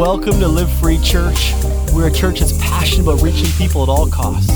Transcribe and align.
Welcome 0.00 0.40
to 0.40 0.48
Live 0.48 0.72
Free 0.80 0.98
Church. 1.02 1.52
We're 1.92 2.08
a 2.08 2.10
church 2.10 2.40
that's 2.40 2.56
passionate 2.56 3.02
about 3.02 3.20
reaching 3.20 3.50
people 3.58 3.82
at 3.82 3.90
all 3.90 4.08
costs. 4.08 4.48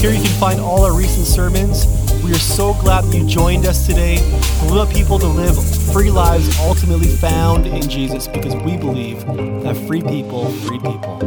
Here 0.00 0.10
you 0.10 0.22
can 0.22 0.40
find 0.40 0.60
all 0.60 0.82
our 0.82 0.96
recent 0.96 1.26
sermons. 1.26 1.84
We 2.24 2.30
are 2.30 2.38
so 2.38 2.72
glad 2.80 3.04
that 3.04 3.14
you 3.14 3.26
joined 3.26 3.66
us 3.66 3.86
today. 3.86 4.16
We 4.62 4.78
want 4.78 4.90
people 4.90 5.18
to 5.18 5.26
live 5.26 5.62
free 5.92 6.10
lives 6.10 6.58
ultimately 6.58 7.08
found 7.08 7.66
in 7.66 7.86
Jesus 7.86 8.26
because 8.26 8.54
we 8.64 8.78
believe 8.78 9.26
that 9.62 9.76
free 9.86 10.00
people, 10.00 10.50
free 10.50 10.78
people. 10.78 11.18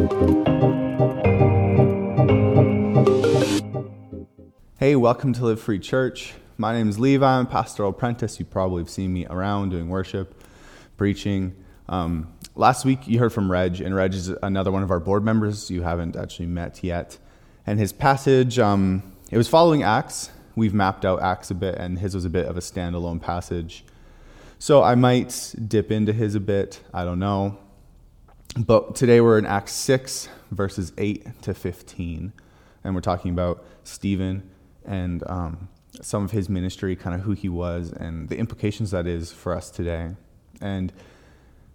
Hey, 4.79 4.95
welcome 4.95 5.33
to 5.33 5.45
Live 5.45 5.61
Free 5.61 5.77
Church. 5.77 6.33
My 6.57 6.73
name 6.73 6.89
is 6.89 6.97
Levi. 6.97 7.23
I'm 7.23 7.45
a 7.45 7.47
pastoral 7.47 7.91
apprentice. 7.91 8.39
You 8.39 8.45
probably 8.45 8.81
have 8.81 8.89
seen 8.89 9.13
me 9.13 9.27
around 9.27 9.69
doing 9.69 9.87
worship, 9.87 10.43
preaching. 10.97 11.55
Um, 11.87 12.33
last 12.55 12.85
week 12.85 13.07
you 13.07 13.19
heard 13.19 13.33
from 13.33 13.51
Reg, 13.51 13.81
and 13.81 13.93
Reg 13.93 14.13
is 14.13 14.29
another 14.41 14.71
one 14.71 14.81
of 14.81 14.91
our 14.91 14.99
board 14.99 15.23
members 15.23 15.69
you 15.69 15.83
haven't 15.83 16.15
actually 16.15 16.47
met 16.47 16.83
yet. 16.83 17.17
And 17.67 17.79
his 17.79 17.91
passage, 17.91 18.57
um, 18.59 19.03
it 19.29 19.37
was 19.37 19.47
following 19.47 19.83
Acts. 19.83 20.31
We've 20.55 20.73
mapped 20.73 21.03
out 21.03 21.21
Acts 21.21 21.51
a 21.51 21.55
bit, 21.55 21.75
and 21.75 21.99
his 21.99 22.15
was 22.15 22.25
a 22.25 22.29
bit 22.29 22.45
of 22.45 22.57
a 22.57 22.61
standalone 22.61 23.21
passage. 23.21 23.83
So 24.57 24.81
I 24.81 24.95
might 24.95 25.53
dip 25.67 25.91
into 25.91 26.13
his 26.13 26.35
a 26.35 26.39
bit. 26.39 26.81
I 26.93 27.03
don't 27.03 27.19
know. 27.19 27.57
But 28.57 28.95
today 28.95 29.19
we're 29.19 29.37
in 29.37 29.45
Acts 29.45 29.73
6, 29.73 30.29
verses 30.51 30.93
8 30.97 31.41
to 31.41 31.53
15. 31.53 32.31
And 32.83 32.95
we're 32.95 33.01
talking 33.01 33.31
about 33.31 33.65
Stephen 33.83 34.49
and 34.85 35.23
um, 35.27 35.67
some 36.01 36.23
of 36.23 36.31
his 36.31 36.47
ministry, 36.47 36.95
kind 36.95 37.15
of 37.15 37.21
who 37.21 37.33
he 37.33 37.49
was, 37.49 37.91
and 37.91 38.29
the 38.29 38.37
implications 38.37 38.91
that 38.91 39.07
is 39.07 39.31
for 39.31 39.53
us 39.53 39.69
today. 39.69 40.11
And 40.61 40.93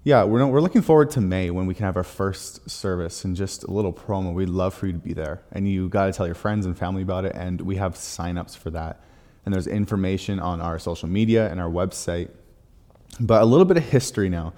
yeah, 0.03 0.25
we're, 0.25 0.47
we're 0.47 0.63
looking 0.63 0.81
forward 0.81 1.11
to 1.11 1.21
May 1.21 1.51
when 1.51 1.67
we 1.67 1.75
can 1.75 1.85
have 1.85 1.97
our 1.97 2.05
first 2.05 2.71
service 2.71 3.25
and 3.25 3.37
just 3.37 3.65
a 3.65 3.71
little 3.71 3.93
promo. 3.93 4.33
We'd 4.33 4.49
love 4.49 4.73
for 4.73 4.87
you 4.87 4.93
to 4.93 4.99
be 4.99 5.13
there. 5.13 5.43
And 5.53 5.69
you 5.69 5.91
got 5.91 6.07
to 6.07 6.13
tell 6.13 6.27
your 6.27 6.35
friends 6.35 6.65
and 6.65 6.77
family 6.77 7.03
about 7.03 7.27
it. 7.27 7.33
And 7.35 7.61
we 7.61 7.77
have 7.77 7.95
signups 7.95 8.57
for 8.57 8.71
that. 8.71 9.03
And 9.45 9.53
there's 9.53 9.67
information 9.67 10.41
on 10.41 10.61
our 10.61 10.79
social 10.79 11.09
media 11.09 11.51
and 11.51 11.61
our 11.61 11.69
website. 11.69 12.31
But 13.19 13.43
a 13.43 13.45
little 13.45 13.67
bit 13.67 13.77
of 13.77 13.85
history 13.85 14.31
now 14.31 14.55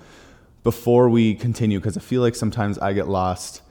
before 0.63 1.09
we 1.09 1.35
continue, 1.35 1.81
because 1.81 1.97
I 1.97 2.01
feel 2.01 2.23
like 2.23 2.37
sometimes 2.37 2.79
I 2.79 2.93
get 2.93 3.09
lost 3.09 3.63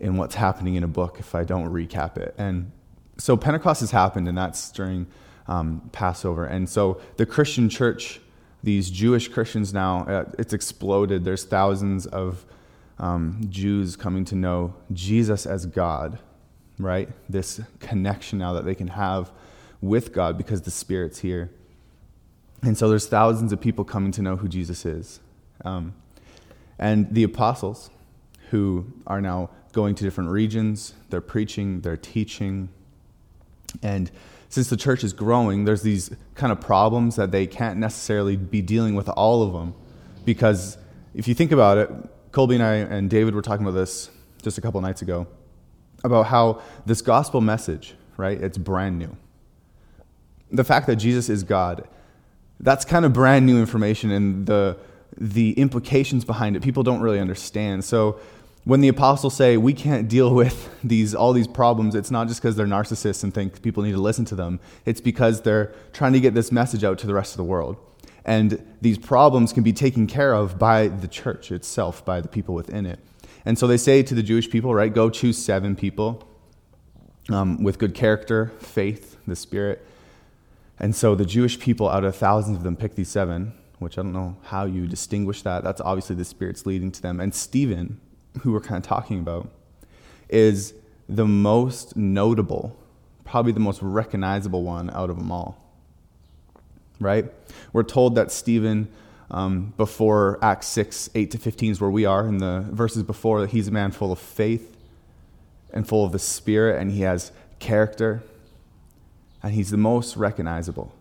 in 0.00 0.18
what's 0.18 0.34
happening 0.34 0.74
in 0.74 0.84
a 0.84 0.88
book 0.88 1.16
if 1.18 1.34
I 1.34 1.44
don't 1.44 1.72
recap 1.72 2.18
it. 2.18 2.34
And 2.36 2.70
so 3.16 3.36
Pentecost 3.36 3.80
has 3.80 3.90
happened, 3.90 4.28
and 4.28 4.36
that's 4.36 4.70
during 4.70 5.06
um, 5.46 5.88
Passover. 5.92 6.44
And 6.44 6.68
so 6.68 7.00
the 7.16 7.24
Christian 7.24 7.70
church 7.70 8.20
these 8.62 8.90
Jewish 8.90 9.28
Christians 9.28 9.72
now, 9.72 10.04
uh, 10.04 10.24
it's 10.38 10.52
exploded. 10.52 11.24
There's 11.24 11.44
thousands 11.44 12.06
of 12.06 12.44
um, 12.98 13.40
Jews 13.48 13.96
coming 13.96 14.24
to 14.26 14.34
know 14.34 14.74
Jesus 14.92 15.46
as 15.46 15.66
God, 15.66 16.18
right? 16.78 17.08
This 17.28 17.60
connection 17.80 18.38
now 18.38 18.54
that 18.54 18.64
they 18.64 18.74
can 18.74 18.88
have 18.88 19.30
with 19.80 20.12
God 20.12 20.36
because 20.36 20.62
the 20.62 20.70
Spirit's 20.70 21.20
here. 21.20 21.50
And 22.62 22.76
so 22.76 22.88
there's 22.88 23.06
thousands 23.06 23.52
of 23.52 23.60
people 23.60 23.84
coming 23.84 24.10
to 24.12 24.22
know 24.22 24.36
who 24.36 24.48
Jesus 24.48 24.84
is. 24.84 25.20
Um, 25.64 25.94
and 26.78 27.12
the 27.14 27.22
apostles, 27.22 27.90
who 28.50 28.86
are 29.06 29.20
now 29.20 29.50
going 29.72 29.94
to 29.94 30.04
different 30.04 30.30
regions, 30.30 30.94
they're 31.10 31.20
preaching, 31.20 31.80
they're 31.82 31.96
teaching. 31.96 32.68
And 33.82 34.10
since 34.48 34.70
the 34.70 34.76
church 34.76 35.04
is 35.04 35.12
growing, 35.12 35.64
there's 35.64 35.82
these 35.82 36.10
kind 36.34 36.52
of 36.52 36.60
problems 36.60 37.16
that 37.16 37.30
they 37.30 37.46
can't 37.46 37.78
necessarily 37.78 38.36
be 38.36 38.62
dealing 38.62 38.94
with 38.94 39.08
all 39.10 39.42
of 39.42 39.52
them. 39.52 39.74
Because 40.24 40.78
if 41.14 41.28
you 41.28 41.34
think 41.34 41.52
about 41.52 41.78
it, 41.78 41.90
Colby 42.32 42.54
and 42.54 42.64
I 42.64 42.74
and 42.74 43.10
David 43.10 43.34
were 43.34 43.42
talking 43.42 43.66
about 43.66 43.78
this 43.78 44.10
just 44.42 44.58
a 44.58 44.60
couple 44.60 44.80
nights 44.80 45.02
ago 45.02 45.26
about 46.04 46.26
how 46.26 46.62
this 46.86 47.02
gospel 47.02 47.40
message, 47.40 47.94
right, 48.16 48.40
it's 48.40 48.56
brand 48.56 48.98
new. 48.98 49.16
The 50.50 50.64
fact 50.64 50.86
that 50.86 50.96
Jesus 50.96 51.28
is 51.28 51.42
God, 51.42 51.86
that's 52.60 52.84
kind 52.84 53.04
of 53.04 53.12
brand 53.12 53.46
new 53.46 53.58
information, 53.58 54.10
and 54.10 54.46
the, 54.46 54.76
the 55.16 55.52
implications 55.52 56.24
behind 56.24 56.56
it, 56.56 56.62
people 56.62 56.82
don't 56.82 57.00
really 57.00 57.20
understand. 57.20 57.84
So 57.84 58.18
when 58.64 58.80
the 58.80 58.88
apostles 58.88 59.34
say 59.34 59.56
we 59.56 59.72
can't 59.72 60.08
deal 60.08 60.34
with 60.34 60.68
these 60.84 61.14
all 61.14 61.32
these 61.32 61.48
problems 61.48 61.94
it's 61.94 62.10
not 62.10 62.28
just 62.28 62.40
because 62.40 62.56
they're 62.56 62.66
narcissists 62.66 63.24
and 63.24 63.32
think 63.32 63.62
people 63.62 63.82
need 63.82 63.92
to 63.92 64.00
listen 64.00 64.24
to 64.26 64.34
them. 64.34 64.60
It's 64.84 65.00
because 65.00 65.42
they're 65.42 65.72
trying 65.92 66.12
to 66.12 66.20
get 66.20 66.34
this 66.34 66.52
message 66.52 66.84
out 66.84 66.98
to 66.98 67.06
the 67.06 67.14
rest 67.14 67.32
of 67.32 67.38
the 67.38 67.44
world. 67.44 67.76
And 68.24 68.62
these 68.82 68.98
problems 68.98 69.52
can 69.54 69.62
be 69.62 69.72
taken 69.72 70.06
care 70.06 70.34
of 70.34 70.58
by 70.58 70.88
the 70.88 71.08
church 71.08 71.50
itself 71.50 72.04
by 72.04 72.20
the 72.20 72.28
people 72.28 72.54
within 72.54 72.84
it. 72.84 72.98
And 73.46 73.58
so 73.58 73.66
they 73.66 73.78
say 73.78 74.02
to 74.02 74.14
the 74.14 74.22
jewish 74.22 74.50
people 74.50 74.74
right 74.74 74.92
go 74.92 75.08
choose 75.08 75.38
seven 75.38 75.74
people 75.74 76.28
um, 77.30 77.62
with 77.62 77.78
good 77.78 77.94
character 77.94 78.52
faith 78.58 79.16
the 79.26 79.36
spirit. 79.36 79.84
And 80.78 80.94
so 80.94 81.14
the 81.14 81.24
jewish 81.24 81.58
people 81.58 81.88
out 81.88 82.04
of 82.04 82.14
thousands 82.14 82.58
of 82.58 82.64
them 82.64 82.76
pick 82.76 82.94
these 82.96 83.08
seven 83.08 83.54
which 83.78 83.96
i 83.96 84.02
don't 84.02 84.12
know 84.12 84.36
how 84.42 84.64
you 84.64 84.88
distinguish 84.88 85.42
that. 85.42 85.62
That's 85.62 85.80
obviously 85.80 86.16
the 86.16 86.24
spirit's 86.24 86.66
leading 86.66 86.90
to 86.92 87.00
them. 87.00 87.20
And 87.20 87.34
stephen 87.34 88.00
who 88.38 88.52
we're 88.52 88.60
kind 88.60 88.82
of 88.82 88.88
talking 88.88 89.18
about, 89.18 89.48
is 90.28 90.74
the 91.08 91.26
most 91.26 91.96
notable, 91.96 92.76
probably 93.24 93.52
the 93.52 93.60
most 93.60 93.80
recognizable 93.82 94.62
one 94.62 94.90
out 94.90 95.10
of 95.10 95.16
them 95.16 95.32
all. 95.32 95.64
Right? 97.00 97.32
We're 97.72 97.84
told 97.84 98.14
that 98.16 98.30
Stephen, 98.30 98.88
um, 99.30 99.72
before 99.76 100.38
Acts 100.42 100.66
6, 100.68 101.10
8 101.14 101.30
to 101.30 101.38
15 101.38 101.72
is 101.72 101.80
where 101.80 101.90
we 101.90 102.04
are, 102.04 102.26
in 102.26 102.38
the 102.38 102.64
verses 102.70 103.02
before, 103.02 103.40
that 103.40 103.50
he's 103.50 103.68
a 103.68 103.70
man 103.70 103.90
full 103.90 104.12
of 104.12 104.18
faith 104.18 104.76
and 105.72 105.86
full 105.86 106.04
of 106.04 106.12
the 106.12 106.18
Spirit, 106.18 106.80
and 106.80 106.90
he 106.90 107.02
has 107.02 107.30
character, 107.58 108.22
and 109.42 109.52
he's 109.52 109.70
the 109.70 109.76
most 109.76 110.16
recognizable. 110.16 110.92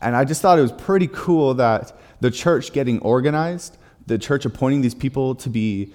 And 0.00 0.16
I 0.16 0.24
just 0.24 0.40
thought 0.40 0.58
it 0.58 0.62
was 0.62 0.72
pretty 0.72 1.08
cool 1.08 1.54
that 1.54 1.92
the 2.20 2.30
church 2.30 2.72
getting 2.72 3.00
organized, 3.00 3.76
the 4.06 4.18
church 4.18 4.44
appointing 4.44 4.80
these 4.80 4.94
people 4.94 5.34
to 5.36 5.50
be 5.50 5.92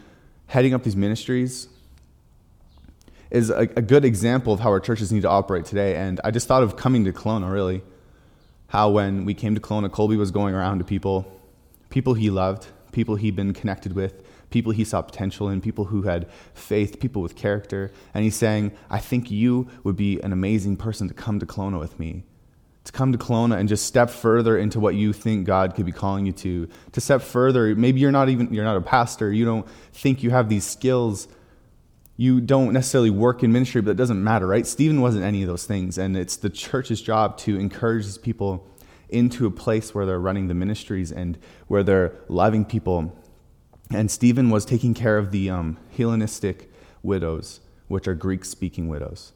heading 0.47 0.73
up 0.73 0.83
these 0.83 0.95
ministries 0.95 1.67
is 3.31 3.49
a, 3.49 3.61
a, 3.61 3.81
good 3.81 4.05
example 4.05 4.53
of 4.53 4.59
how 4.59 4.69
our 4.69 4.79
churches 4.79 5.11
need 5.11 5.23
to 5.23 5.29
operate 5.29 5.65
today. 5.65 5.95
And 5.95 6.21
I 6.23 6.29
just 6.29 6.47
thought 6.47 6.61
of 6.61 6.77
coming 6.77 7.03
to 7.05 7.11
Kelowna, 7.11 7.51
really. 7.51 7.81
How 8.67 8.89
when 8.89 9.25
we 9.25 9.33
came 9.33 9.55
to 9.55 9.61
Kelowna, 9.61 9.91
Colby 9.91 10.17
was 10.17 10.29
going 10.29 10.53
around 10.53 10.79
to 10.79 10.85
people, 10.85 11.39
people 11.89 12.13
he 12.13 12.29
loved, 12.29 12.67
people 12.91 13.15
he'd 13.15 13.35
been 13.35 13.53
connected 13.53 13.93
with, 13.93 14.23
people 14.51 14.71
he 14.71 14.83
saw 14.83 15.01
potential 15.01 15.49
in, 15.49 15.61
people 15.61 15.85
who 15.85 16.03
had 16.03 16.29
faith, 16.53 16.99
people 16.99 17.21
with 17.21 17.35
character. 17.35 17.91
And 18.13 18.23
he's 18.23 18.35
saying, 18.35 18.71
I 18.89 18.99
think 18.99 19.31
you 19.31 19.67
would 19.83 19.95
be 19.95 20.19
an 20.21 20.31
amazing 20.31 20.77
person 20.77 21.07
to 21.07 21.13
come 21.13 21.39
to 21.39 21.45
Kelowna 21.45 21.79
with 21.79 21.99
me 21.99 22.23
to 22.83 22.91
come 22.91 23.11
to 23.11 23.17
Kelowna 23.17 23.57
and 23.57 23.69
just 23.69 23.85
step 23.85 24.09
further 24.09 24.57
into 24.57 24.79
what 24.79 24.95
you 24.95 25.13
think 25.13 25.45
God 25.45 25.75
could 25.75 25.85
be 25.85 25.91
calling 25.91 26.25
you 26.25 26.33
to. 26.33 26.67
To 26.91 27.01
step 27.01 27.21
further, 27.21 27.75
maybe 27.75 27.99
you're 27.99 28.11
not 28.11 28.29
even 28.29 28.53
you're 28.53 28.65
not 28.65 28.77
a 28.77 28.81
pastor, 28.81 29.31
you 29.31 29.45
don't 29.45 29.67
think 29.93 30.23
you 30.23 30.31
have 30.31 30.49
these 30.49 30.65
skills. 30.65 31.27
You 32.15 32.41
don't 32.41 32.73
necessarily 32.73 33.09
work 33.09 33.41
in 33.41 33.51
ministry, 33.51 33.81
but 33.81 33.91
it 33.91 33.97
doesn't 33.97 34.23
matter, 34.23 34.45
right? 34.45 34.67
Stephen 34.67 35.01
wasn't 35.01 35.23
any 35.23 35.41
of 35.41 35.47
those 35.47 35.65
things, 35.65 35.97
and 35.97 36.15
it's 36.15 36.35
the 36.35 36.49
church's 36.49 37.01
job 37.01 37.37
to 37.39 37.57
encourage 37.59 38.05
these 38.05 38.19
people 38.19 38.67
into 39.09 39.47
a 39.47 39.51
place 39.51 39.95
where 39.95 40.05
they're 40.05 40.19
running 40.19 40.47
the 40.47 40.53
ministries 40.53 41.11
and 41.11 41.39
where 41.67 41.81
they're 41.81 42.13
loving 42.27 42.65
people. 42.65 43.17
And 43.91 44.11
Stephen 44.11 44.51
was 44.51 44.63
taking 44.63 44.93
care 44.93 45.17
of 45.17 45.31
the 45.31 45.49
um, 45.49 45.77
Hellenistic 45.97 46.71
widows, 47.01 47.61
which 47.87 48.07
are 48.07 48.13
Greek 48.13 48.45
speaking 48.45 48.87
widows. 48.87 49.33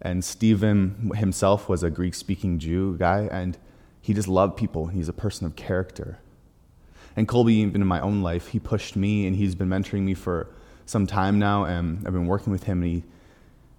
And 0.00 0.24
Stephen 0.24 1.12
himself 1.16 1.68
was 1.68 1.82
a 1.82 1.90
Greek 1.90 2.14
speaking 2.14 2.58
Jew 2.58 2.96
guy, 2.98 3.28
and 3.30 3.56
he 4.00 4.14
just 4.14 4.28
loved 4.28 4.56
people. 4.56 4.88
He's 4.88 5.08
a 5.08 5.12
person 5.12 5.46
of 5.46 5.56
character. 5.56 6.18
And 7.16 7.26
Colby, 7.26 7.54
even 7.54 7.80
in 7.80 7.86
my 7.88 8.00
own 8.00 8.22
life, 8.22 8.48
he 8.48 8.58
pushed 8.58 8.94
me, 8.94 9.26
and 9.26 9.36
he's 9.36 9.54
been 9.54 9.68
mentoring 9.68 10.02
me 10.02 10.14
for 10.14 10.48
some 10.84 11.06
time 11.06 11.38
now, 11.38 11.64
and 11.64 12.06
I've 12.06 12.12
been 12.12 12.26
working 12.26 12.52
with 12.52 12.64
him, 12.64 12.82
and 12.82 12.92
he, 12.92 13.04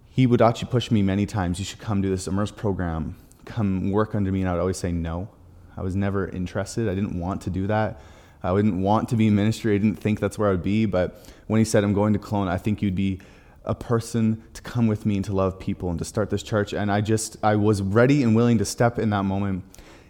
he 0.10 0.26
would 0.26 0.42
actually 0.42 0.70
push 0.70 0.90
me 0.90 1.02
many 1.02 1.26
times. 1.26 1.60
You 1.60 1.66
should 1.66 1.80
come 1.80 2.02
do 2.02 2.10
this 2.10 2.28
immerse 2.28 2.52
program, 2.52 3.16
come 3.46 3.92
work 3.92 4.16
under 4.16 4.32
me, 4.32 4.42
and 4.42 4.50
I 4.50 4.54
would 4.54 4.62
always 4.62 4.78
say 4.78 4.92
no. 4.92 5.30
I 5.78 5.82
was 5.84 5.96
never 5.96 6.28
interested. 6.28 6.90
I 6.90 6.96
didn't 6.96 7.18
want 7.20 7.42
to 7.44 7.52
do 7.52 7.68
that. 7.68 8.02
I 8.42 8.56
didn't 8.56 8.82
want 8.82 9.10
to 9.10 9.16
be 9.16 9.28
in 9.28 9.36
ministry. 9.36 9.76
I 9.76 9.78
didn't 9.78 10.00
think 10.00 10.20
that's 10.20 10.38
where 10.38 10.50
I 10.50 10.52
would 10.52 10.64
be. 10.64 10.86
But 10.86 11.24
when 11.46 11.60
he 11.60 11.66
said, 11.66 11.84
I'm 11.84 11.94
going 11.94 12.14
to 12.14 12.20
Kelowna, 12.20 12.50
I 12.50 12.58
think 12.58 12.82
you'd 12.82 12.96
be 12.96 13.20
a 13.68 13.76
person 13.76 14.42
to 14.54 14.62
come 14.62 14.88
with 14.88 15.06
me 15.06 15.18
and 15.18 15.26
to 15.26 15.34
love 15.34 15.60
people 15.60 15.90
and 15.90 16.00
to 16.00 16.06
start 16.06 16.30
this 16.30 16.42
church. 16.42 16.74
And 16.74 16.90
I 16.90 17.02
just, 17.02 17.38
I 17.44 17.58
was 17.58 17.82
ready 17.82 18.24
and 18.24 18.36
willing 18.36 18.58
to 18.58 18.66
step 18.66 18.98
in 18.98 19.10
that 19.12 19.24
moment 19.24 19.66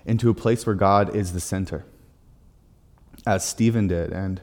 into 0.06 0.30
a 0.30 0.34
place 0.34 0.66
where 0.66 0.76
God 0.76 1.16
is 1.16 1.34
the 1.34 1.40
center, 1.40 1.84
as 3.26 3.44
Stephen 3.44 3.88
did. 3.88 4.14
And 4.14 4.40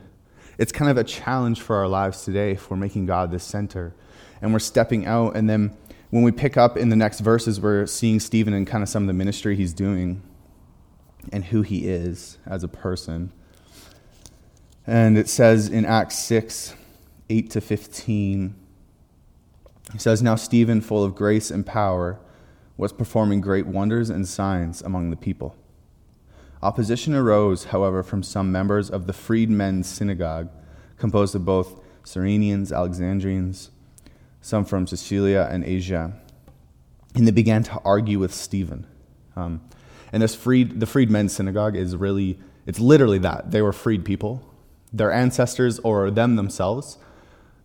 it's 0.58 0.72
kind 0.72 0.90
of 0.90 0.98
a 0.98 1.04
challenge 1.04 1.60
for 1.60 1.76
our 1.76 1.88
lives 1.88 2.24
today 2.24 2.50
if 2.50 2.70
we're 2.70 2.76
making 2.76 3.06
God 3.06 3.30
the 3.30 3.38
center 3.38 3.94
and 4.42 4.52
we're 4.52 4.58
stepping 4.58 5.06
out. 5.06 5.36
And 5.36 5.48
then 5.48 5.76
when 6.10 6.24
we 6.24 6.32
pick 6.32 6.56
up 6.56 6.76
in 6.76 6.88
the 6.88 6.96
next 6.96 7.20
verses, 7.20 7.60
we're 7.60 7.86
seeing 7.86 8.18
Stephen 8.18 8.52
and 8.52 8.66
kind 8.66 8.82
of 8.82 8.88
some 8.88 9.04
of 9.04 9.06
the 9.06 9.14
ministry 9.14 9.54
he's 9.54 9.72
doing 9.72 10.22
and 11.32 11.44
who 11.44 11.62
he 11.62 11.86
is 11.88 12.38
as 12.46 12.64
a 12.64 12.68
person. 12.68 13.32
And 14.86 15.16
it 15.16 15.28
says 15.28 15.68
in 15.68 15.86
Acts 15.86 16.18
6 16.18 16.74
8 17.30 17.50
to 17.50 17.60
15, 17.60 18.54
it 19.92 20.00
says, 20.00 20.22
Now 20.22 20.36
Stephen, 20.36 20.80
full 20.80 21.04
of 21.04 21.14
grace 21.14 21.50
and 21.50 21.66
power, 21.66 22.18
was 22.76 22.92
performing 22.92 23.40
great 23.40 23.66
wonders 23.66 24.10
and 24.10 24.26
signs 24.26 24.80
among 24.82 25.10
the 25.10 25.16
people. 25.16 25.56
Opposition 26.62 27.14
arose, 27.14 27.64
however, 27.64 28.02
from 28.02 28.22
some 28.22 28.50
members 28.50 28.88
of 28.88 29.06
the 29.06 29.12
freedmen's 29.12 29.86
synagogue, 29.86 30.48
composed 30.96 31.34
of 31.34 31.44
both 31.44 31.80
Cyrenians, 32.04 32.72
Alexandrians, 32.72 33.70
some 34.40 34.64
from 34.64 34.86
Sicilia 34.86 35.48
and 35.50 35.64
Asia, 35.64 36.14
and 37.14 37.26
they 37.26 37.32
began 37.32 37.62
to 37.64 37.80
argue 37.84 38.18
with 38.18 38.32
Stephen. 38.34 38.86
Um, 39.36 39.60
and 40.12 40.22
this 40.22 40.34
freed, 40.34 40.80
the 40.80 40.86
freedmen's 40.86 41.34
synagogue 41.34 41.76
is 41.76 41.96
really, 41.96 42.38
it's 42.66 42.80
literally 42.80 43.18
that. 43.18 43.50
They 43.50 43.62
were 43.62 43.72
freed 43.72 44.04
people. 44.04 44.42
Their 44.92 45.12
ancestors 45.12 45.78
or 45.80 46.10
them 46.10 46.36
themselves, 46.36 46.98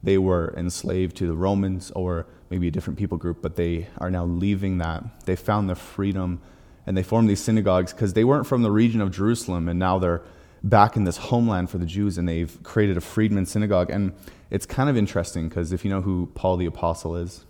they 0.02 0.18
were 0.18 0.54
enslaved 0.58 1.18
to 1.18 1.28
the 1.28 1.36
Romans 1.36 1.92
or 1.92 2.26
maybe 2.50 2.68
a 2.68 2.72
different 2.72 2.98
people 2.98 3.18
group, 3.18 3.42
but 3.42 3.56
they 3.56 3.88
are 3.98 4.10
now 4.10 4.26
leaving 4.26 4.78
that. 4.80 5.26
They 5.26 5.36
found 5.36 5.70
the 5.70 5.76
freedom 5.76 6.42
and 6.86 6.98
they 6.98 7.04
formed 7.04 7.30
these 7.30 7.42
synagogues 7.42 7.94
because 7.94 8.14
they 8.14 8.24
weren't 8.24 8.48
from 8.48 8.64
the 8.64 8.72
region 8.72 9.02
of 9.02 9.12
Jerusalem 9.12 9.68
and 9.68 9.78
now 9.78 10.00
they're 10.00 10.22
back 10.64 10.96
in 10.96 11.04
this 11.04 11.18
homeland 11.18 11.70
for 11.70 11.78
the 11.78 11.86
Jews 11.86 12.18
and 12.18 12.28
they've 12.28 12.62
created 12.64 12.98
a 12.98 13.02
freedman 13.02 13.46
synagogue. 13.46 13.90
And 13.90 14.14
it's 14.50 14.66
kind 14.66 14.90
of 14.90 14.98
interesting 14.98 15.50
because 15.50 15.72
if 15.72 15.84
you 15.86 15.92
know 15.92 16.02
who 16.02 16.32
Paul 16.34 16.58
the 16.58 16.66
Apostle 16.66 17.16
is, 17.16 17.46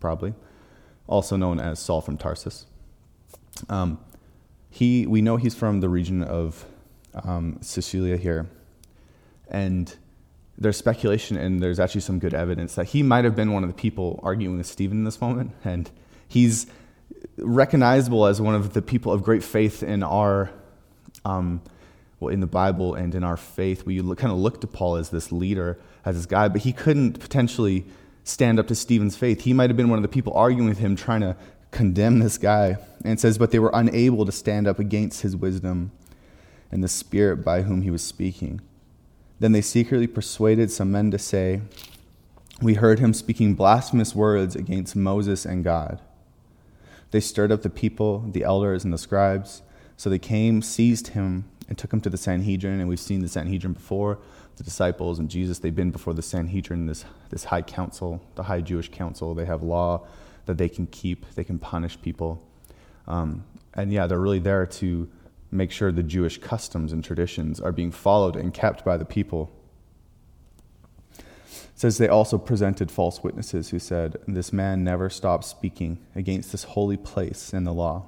probably, 0.00 0.34
also 1.06 1.36
known 1.36 1.60
as 1.60 1.78
Saul 1.78 2.00
from 2.00 2.16
Tarsus, 2.16 2.66
um, 3.68 3.98
he, 4.70 5.06
we 5.06 5.22
know 5.22 5.36
he's 5.36 5.54
from 5.54 5.80
the 5.80 5.88
region 5.88 6.22
of 6.22 6.64
um, 7.14 7.58
Cilicia 7.60 8.16
here. 8.16 8.48
And 9.48 9.94
there's 10.58 10.76
speculation 10.76 11.36
and 11.36 11.62
there's 11.62 11.80
actually 11.80 12.02
some 12.02 12.18
good 12.18 12.34
evidence 12.34 12.74
that 12.74 12.86
he 12.86 13.02
might 13.02 13.24
have 13.24 13.34
been 13.34 13.52
one 13.52 13.62
of 13.62 13.68
the 13.68 13.74
people 13.74 14.20
arguing 14.22 14.58
with 14.58 14.66
Stephen 14.66 14.98
in 14.98 15.04
this 15.04 15.20
moment. 15.20 15.52
And 15.64 15.90
he's 16.28 16.66
recognizable 17.38 18.26
as 18.26 18.40
one 18.40 18.54
of 18.54 18.72
the 18.74 18.82
people 18.82 19.12
of 19.12 19.22
great 19.22 19.42
faith 19.42 19.82
in 19.82 20.02
our, 20.02 20.50
um, 21.24 21.62
well, 22.20 22.32
in 22.32 22.40
the 22.40 22.46
Bible 22.46 22.94
and 22.94 23.14
in 23.14 23.24
our 23.24 23.36
faith. 23.36 23.84
We 23.84 24.00
look, 24.00 24.18
kind 24.18 24.32
of 24.32 24.38
look 24.38 24.60
to 24.60 24.66
Paul 24.66 24.96
as 24.96 25.10
this 25.10 25.32
leader, 25.32 25.78
as 26.04 26.16
this 26.16 26.26
guy, 26.26 26.48
but 26.48 26.62
he 26.62 26.72
couldn't 26.72 27.18
potentially 27.18 27.86
stand 28.24 28.60
up 28.60 28.68
to 28.68 28.74
Stephen's 28.74 29.16
faith. 29.16 29.42
He 29.42 29.52
might 29.52 29.70
have 29.70 29.76
been 29.76 29.88
one 29.88 29.98
of 29.98 30.02
the 30.02 30.08
people 30.08 30.32
arguing 30.34 30.68
with 30.68 30.78
him, 30.78 30.94
trying 30.94 31.22
to 31.22 31.36
condemn 31.70 32.20
this 32.20 32.38
guy. 32.38 32.76
And 33.02 33.14
it 33.14 33.20
says, 33.20 33.38
but 33.38 33.50
they 33.50 33.58
were 33.58 33.70
unable 33.74 34.24
to 34.26 34.32
stand 34.32 34.68
up 34.68 34.78
against 34.78 35.22
his 35.22 35.34
wisdom 35.34 35.90
and 36.70 36.84
the 36.84 36.88
spirit 36.88 37.38
by 37.38 37.62
whom 37.62 37.82
he 37.82 37.90
was 37.90 38.02
speaking. 38.02 38.60
Then 39.42 39.50
they 39.50 39.60
secretly 39.60 40.06
persuaded 40.06 40.70
some 40.70 40.92
men 40.92 41.10
to 41.10 41.18
say, 41.18 41.62
We 42.60 42.74
heard 42.74 43.00
him 43.00 43.12
speaking 43.12 43.54
blasphemous 43.54 44.14
words 44.14 44.54
against 44.54 44.94
Moses 44.94 45.44
and 45.44 45.64
God. 45.64 46.00
They 47.10 47.18
stirred 47.18 47.50
up 47.50 47.62
the 47.62 47.68
people, 47.68 48.20
the 48.20 48.44
elders, 48.44 48.84
and 48.84 48.92
the 48.92 48.98
scribes. 48.98 49.62
So 49.96 50.08
they 50.08 50.20
came, 50.20 50.62
seized 50.62 51.08
him, 51.08 51.46
and 51.68 51.76
took 51.76 51.92
him 51.92 52.00
to 52.02 52.08
the 52.08 52.16
Sanhedrin. 52.16 52.78
And 52.78 52.88
we've 52.88 53.00
seen 53.00 53.20
the 53.20 53.28
Sanhedrin 53.28 53.72
before. 53.72 54.20
The 54.58 54.62
disciples 54.62 55.18
and 55.18 55.28
Jesus, 55.28 55.58
they've 55.58 55.74
been 55.74 55.90
before 55.90 56.14
the 56.14 56.22
Sanhedrin, 56.22 56.86
this, 56.86 57.04
this 57.30 57.42
high 57.42 57.62
council, 57.62 58.22
the 58.36 58.44
high 58.44 58.60
Jewish 58.60 58.90
council. 58.90 59.34
They 59.34 59.46
have 59.46 59.64
law 59.64 60.06
that 60.46 60.56
they 60.56 60.68
can 60.68 60.86
keep, 60.86 61.28
they 61.34 61.42
can 61.42 61.58
punish 61.58 62.00
people. 62.00 62.40
Um, 63.08 63.42
and 63.74 63.92
yeah, 63.92 64.06
they're 64.06 64.20
really 64.20 64.38
there 64.38 64.66
to 64.66 65.10
make 65.52 65.70
sure 65.70 65.92
the 65.92 66.02
Jewish 66.02 66.38
customs 66.38 66.92
and 66.92 67.04
traditions 67.04 67.60
are 67.60 67.72
being 67.72 67.90
followed 67.90 68.36
and 68.36 68.54
kept 68.54 68.84
by 68.84 68.96
the 68.96 69.04
people. 69.04 69.50
It 71.18 71.24
says 71.74 71.98
they 71.98 72.08
also 72.08 72.38
presented 72.38 72.90
false 72.90 73.22
witnesses 73.22 73.70
who 73.70 73.78
said, 73.78 74.16
This 74.26 74.52
man 74.52 74.82
never 74.82 75.10
stopped 75.10 75.44
speaking 75.44 75.98
against 76.14 76.52
this 76.52 76.64
holy 76.64 76.96
place 76.96 77.52
and 77.52 77.66
the 77.66 77.72
law. 77.72 78.06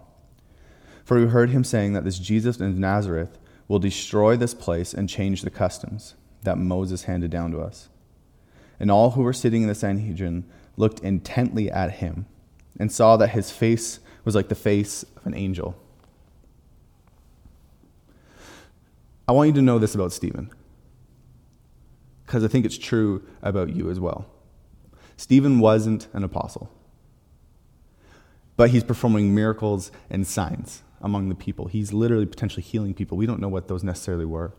For 1.04 1.20
we 1.20 1.26
heard 1.26 1.50
him 1.50 1.64
saying 1.64 1.92
that 1.92 2.04
this 2.04 2.18
Jesus 2.18 2.60
of 2.60 2.78
Nazareth 2.78 3.38
will 3.68 3.78
destroy 3.78 4.36
this 4.36 4.54
place 4.54 4.94
and 4.94 5.08
change 5.08 5.42
the 5.42 5.50
customs 5.50 6.14
that 6.44 6.56
Moses 6.56 7.04
handed 7.04 7.30
down 7.30 7.50
to 7.52 7.60
us. 7.60 7.88
And 8.80 8.90
all 8.90 9.10
who 9.10 9.22
were 9.22 9.32
sitting 9.32 9.62
in 9.62 9.68
the 9.68 9.74
Sanhedrin 9.74 10.44
looked 10.76 11.00
intently 11.00 11.70
at 11.70 11.92
him 11.92 12.26
and 12.78 12.90
saw 12.90 13.16
that 13.16 13.30
his 13.30 13.50
face 13.50 14.00
was 14.24 14.34
like 14.34 14.48
the 14.48 14.54
face 14.54 15.04
of 15.16 15.26
an 15.26 15.34
angel. 15.34 15.76
I 19.26 19.32
want 19.32 19.48
you 19.48 19.54
to 19.54 19.62
know 19.62 19.78
this 19.78 19.94
about 19.94 20.12
Stephen, 20.12 20.50
because 22.26 22.44
I 22.44 22.48
think 22.48 22.66
it's 22.66 22.78
true 22.78 23.26
about 23.42 23.74
you 23.74 23.90
as 23.90 23.98
well. 23.98 24.26
Stephen 25.16 25.60
wasn't 25.60 26.08
an 26.12 26.24
apostle, 26.24 26.70
but 28.56 28.70
he's 28.70 28.84
performing 28.84 29.34
miracles 29.34 29.90
and 30.10 30.26
signs 30.26 30.82
among 31.00 31.28
the 31.28 31.34
people. 31.34 31.66
He's 31.66 31.92
literally 31.92 32.26
potentially 32.26 32.62
healing 32.62 32.94
people. 32.94 33.16
We 33.16 33.26
don't 33.26 33.40
know 33.40 33.48
what 33.48 33.68
those 33.68 33.82
necessarily 33.82 34.24
were. 34.24 34.52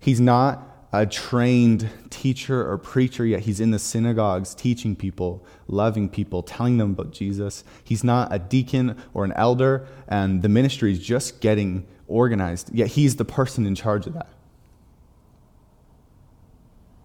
He's 0.00 0.20
not 0.20 0.66
a 0.92 1.06
trained 1.06 1.88
teacher 2.10 2.68
or 2.68 2.76
preacher, 2.76 3.24
yet 3.24 3.40
he's 3.40 3.60
in 3.60 3.70
the 3.70 3.78
synagogues 3.78 4.54
teaching 4.54 4.96
people, 4.96 5.44
loving 5.68 6.08
people, 6.08 6.42
telling 6.42 6.78
them 6.78 6.90
about 6.92 7.12
Jesus. 7.12 7.62
He's 7.84 8.02
not 8.02 8.32
a 8.32 8.38
deacon 8.38 8.96
or 9.14 9.24
an 9.24 9.32
elder, 9.34 9.86
and 10.08 10.42
the 10.42 10.48
ministry 10.48 10.92
is 10.92 10.98
just 10.98 11.40
getting 11.40 11.86
organized, 12.10 12.70
yet 12.74 12.88
he's 12.88 13.16
the 13.16 13.24
person 13.24 13.66
in 13.66 13.74
charge 13.74 14.06
of 14.06 14.14
that. 14.14 14.28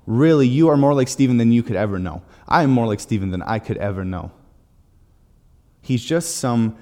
Really, 0.06 0.48
you 0.48 0.70
are 0.70 0.78
more 0.78 0.94
like 0.94 1.08
Stephen 1.08 1.38
than 1.38 1.52
you 1.52 1.64
could 1.64 1.76
ever 1.76 1.98
know. 1.98 2.22
I 2.48 2.64
am 2.64 2.70
more 2.70 2.86
like 2.86 3.00
Stephen 3.00 3.32
than 3.32 3.42
I 3.42 3.60
could 3.60 3.78
ever 3.78 4.06
know. 4.06 4.32
He's 5.82 6.04
just 6.04 6.38
some 6.38 6.78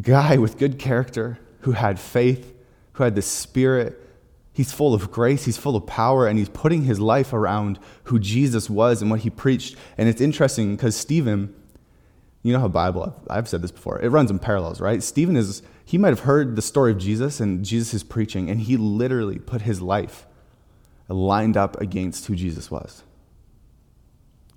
guy 0.00 0.36
with 0.36 0.58
good 0.58 0.78
character 0.78 1.38
who 1.60 1.72
had 1.72 1.98
faith, 1.98 2.54
who 2.92 3.04
had 3.04 3.14
the 3.14 3.22
Spirit. 3.22 4.00
He's 4.52 4.72
full 4.72 4.94
of 4.94 5.10
grace, 5.10 5.44
he's 5.44 5.56
full 5.56 5.76
of 5.76 5.86
power, 5.86 6.26
and 6.26 6.38
he's 6.38 6.48
putting 6.48 6.82
his 6.82 7.00
life 7.00 7.32
around 7.32 7.78
who 8.04 8.18
Jesus 8.18 8.68
was 8.68 9.00
and 9.00 9.10
what 9.10 9.20
he 9.20 9.30
preached. 9.30 9.76
And 9.96 10.08
it's 10.08 10.20
interesting 10.20 10.76
because 10.76 10.96
Stephen, 10.96 11.54
you 12.42 12.52
know 12.52 12.60
how 12.60 12.68
Bible, 12.68 13.14
I've 13.28 13.48
said 13.48 13.62
this 13.62 13.70
before, 13.70 14.00
it 14.00 14.08
runs 14.08 14.30
in 14.30 14.38
parallels, 14.38 14.80
right? 14.80 15.02
Stephen 15.02 15.36
is 15.36 15.62
he 15.84 15.98
might 15.98 16.08
have 16.08 16.20
heard 16.20 16.56
the 16.56 16.62
story 16.62 16.92
of 16.92 16.98
Jesus 16.98 17.40
and 17.40 17.64
Jesus' 17.64 17.94
is 17.94 18.02
preaching, 18.02 18.48
and 18.48 18.60
he 18.60 18.76
literally 18.76 19.38
put 19.38 19.62
his 19.62 19.82
life 19.82 20.26
lined 21.08 21.56
up 21.56 21.80
against 21.80 22.26
who 22.26 22.36
Jesus 22.36 22.70
was. 22.70 23.02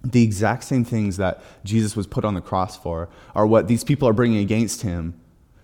The 0.04 0.24
exact 0.24 0.64
same 0.64 0.86
things 0.86 1.18
that 1.18 1.42
Jesus 1.64 1.96
was 1.96 2.08
put 2.08 2.26
on 2.26 2.36
the 2.36 2.42
cross 2.42 2.78
for 2.78 3.10
are 3.34 3.48
what 3.48 3.68
these 3.68 3.84
people 3.84 4.08
are 4.08 4.14
bringing 4.14 4.40
against 4.40 4.84
him, 4.84 5.20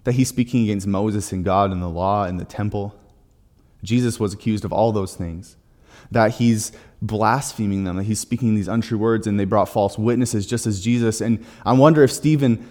that 0.05 0.13
he's 0.13 0.29
speaking 0.29 0.63
against 0.63 0.87
Moses 0.87 1.31
and 1.31 1.45
God 1.45 1.71
and 1.71 1.81
the 1.81 1.89
law 1.89 2.23
and 2.23 2.39
the 2.39 2.45
temple. 2.45 2.95
Jesus 3.83 4.19
was 4.19 4.33
accused 4.33 4.65
of 4.65 4.73
all 4.73 4.91
those 4.91 5.15
things, 5.15 5.55
that 6.09 6.31
he's 6.31 6.71
blaspheming 7.01 7.83
them, 7.83 7.97
that 7.97 8.03
he's 8.03 8.19
speaking 8.19 8.55
these 8.55 8.67
untrue 8.67 8.97
words, 8.97 9.27
and 9.27 9.39
they 9.39 9.45
brought 9.45 9.69
false 9.69 9.97
witnesses 9.97 10.45
just 10.45 10.67
as 10.67 10.81
Jesus. 10.81 11.21
And 11.21 11.45
I 11.65 11.73
wonder 11.73 12.03
if 12.03 12.11
Stephen 12.11 12.67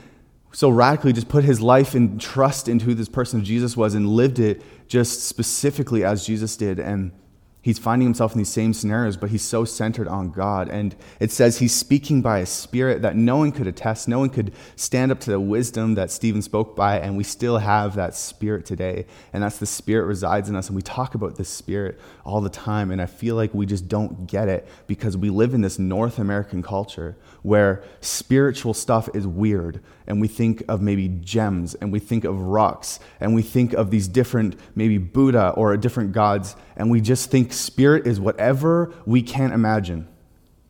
so 0.53 0.71
radically 0.71 1.13
just 1.13 1.29
put 1.29 1.45
his 1.45 1.61
life 1.61 1.95
and 1.95 2.21
trust 2.21 2.69
into 2.69 2.87
who 2.87 2.95
this 2.95 3.09
person 3.09 3.41
of 3.41 3.45
Jesus 3.45 3.77
was 3.77 3.95
and 3.95 4.09
lived 4.09 4.39
it 4.39 4.63
just 4.89 5.25
specifically 5.25 6.05
as 6.05 6.27
Jesus 6.27 6.57
did. 6.57 6.79
And 6.79 7.13
he's 7.61 7.79
finding 7.79 8.07
himself 8.07 8.33
in 8.33 8.39
these 8.39 8.49
same 8.49 8.73
scenarios, 8.73 9.17
but 9.17 9.31
he's 9.31 9.43
so 9.43 9.65
centered 9.65 10.09
on 10.09 10.31
God. 10.31 10.69
And 10.69 10.95
it 11.21 11.33
says 11.33 11.59
he's 11.59 11.75
speaking 11.75 12.23
by 12.23 12.39
a 12.39 12.47
spirit 12.47 13.03
that 13.03 13.17
no 13.17 13.37
one 13.37 13.53
could 13.53 13.67
attest, 13.67 14.09
no 14.09 14.21
one 14.21 14.31
could 14.31 14.53
stand 14.77 15.11
up 15.13 15.21
to 15.21 15.31
the 15.31 15.41
wisdom 15.41 15.95
that 15.95 16.11
Stephen 16.11 16.43
spoke 16.43 16.77
by, 16.77 16.99
and 16.99 17.17
we 17.17 17.25
still 17.25 17.59
have 17.59 17.95
that 17.97 18.15
spirit 18.15 18.65
today. 18.65 19.07
And 19.33 19.43
that's 19.43 19.59
the 19.59 19.67
spirit 19.67 20.07
resides 20.07 20.49
in 20.49 20.57
us. 20.57 20.69
And 20.69 20.77
we 20.77 20.83
talk 20.83 21.15
about 21.15 21.37
this 21.37 21.49
spirit 21.49 22.01
all 22.25 22.41
the 22.41 22.49
time. 22.49 22.91
And 22.91 23.03
I 23.03 23.07
feel 23.07 23.35
like 23.35 23.53
we 23.55 23.67
just 23.67 23.89
don't 23.89 24.27
get 24.27 24.49
it 24.49 24.69
because 24.87 25.17
we 25.17 25.31
live 25.31 25.55
in 25.55 25.61
this 25.61 25.79
North 25.79 26.19
American 26.19 26.63
culture 26.63 27.17
where 27.43 27.83
spiritual 28.01 28.75
stuff 28.75 29.09
is 29.15 29.27
weird 29.27 29.81
and 30.07 30.21
we 30.21 30.29
think 30.29 30.63
of 30.69 30.81
maybe 30.81 31.09
gems 31.09 31.75
and 31.77 31.93
we 31.93 31.99
think 31.99 32.25
of 32.25 32.41
rocks 32.41 32.99
and 33.21 33.35
we 33.35 33.43
think 33.43 33.73
of 33.73 33.91
these 33.91 34.09
different 34.09 34.57
maybe 34.75 34.99
buddha 34.99 35.51
or 35.51 35.77
different 35.77 36.13
gods 36.13 36.57
and 36.77 36.91
we 36.91 37.01
just 37.01 37.31
think 37.31 37.53
spirit 37.53 38.07
is 38.07 38.19
whatever 38.19 38.93
we 39.07 39.23
can't 39.23 39.53
imagine 39.53 40.09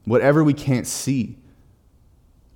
whatever 0.09 0.43
we 0.43 0.55
can't 0.55 0.87
see. 0.87 1.37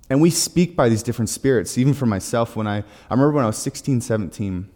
And 0.09 0.21
we 0.21 0.29
speak 0.29 0.75
by 0.75 0.89
these 0.89 1.03
different 1.03 1.29
spirits 1.29 1.77
even 1.77 1.93
for 1.93 2.05
myself 2.05 2.55
when 2.55 2.67
i 2.67 2.77
i 2.77 2.83
remember 3.09 3.31
when 3.31 3.43
i 3.43 3.47
was 3.47 3.57
16 3.57 4.01
17 4.01 4.69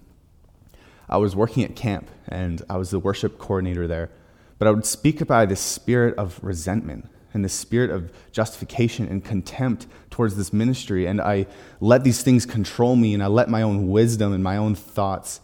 i 1.09 1.17
was 1.17 1.35
working 1.35 1.63
at 1.63 1.75
camp 1.75 2.09
and 2.27 2.63
i 2.69 2.77
was 2.77 2.89
the 2.89 2.97
worship 2.97 3.37
coordinator 3.37 3.85
there 3.85 4.09
but 4.57 4.67
i 4.67 4.71
would 4.71 4.85
speak 4.85 5.27
by 5.27 5.45
this 5.45 5.59
spirit 5.59 6.15
of 6.17 6.39
resentment 6.41 7.07
and 7.33 7.43
the 7.43 7.49
spirit 7.49 7.89
of 7.89 8.11
justification 8.31 9.07
and 9.07 9.23
contempt 9.23 9.87
towards 10.09 10.35
this 10.35 10.51
ministry. 10.51 11.05
And 11.05 11.21
I 11.21 11.47
let 11.79 12.03
these 12.03 12.21
things 12.21 12.45
control 12.45 12.95
me, 12.95 13.13
and 13.13 13.21
I 13.21 13.27
let 13.27 13.49
my 13.49 13.61
own 13.61 13.89
wisdom 13.89 14.33
and 14.33 14.43
my 14.43 14.57
own 14.57 14.75
thoughts 14.75 15.41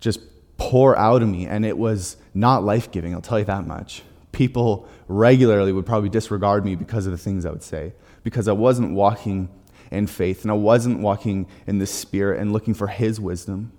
just 0.00 0.20
pour 0.56 0.96
out 0.96 1.22
of 1.22 1.28
me, 1.28 1.46
and 1.46 1.64
it 1.64 1.78
was 1.78 2.16
not 2.34 2.64
life 2.64 2.90
giving, 2.90 3.14
I'll 3.14 3.20
tell 3.20 3.38
you 3.38 3.44
that 3.46 3.66
much. 3.66 4.02
People 4.32 4.88
regularly 5.06 5.72
would 5.72 5.86
probably 5.86 6.08
disregard 6.08 6.64
me 6.64 6.74
because 6.74 7.06
of 7.06 7.12
the 7.12 7.18
things 7.18 7.46
I 7.46 7.50
would 7.50 7.62
say, 7.62 7.92
because 8.22 8.48
I 8.48 8.52
wasn't 8.52 8.92
walking 8.92 9.48
in 9.90 10.06
faith 10.06 10.42
and 10.42 10.50
I 10.50 10.54
wasn't 10.54 11.00
walking 11.00 11.46
in 11.66 11.78
the 11.78 11.86
Spirit 11.86 12.40
and 12.40 12.52
looking 12.52 12.74
for 12.74 12.88
His 12.88 13.20
wisdom. 13.20 13.72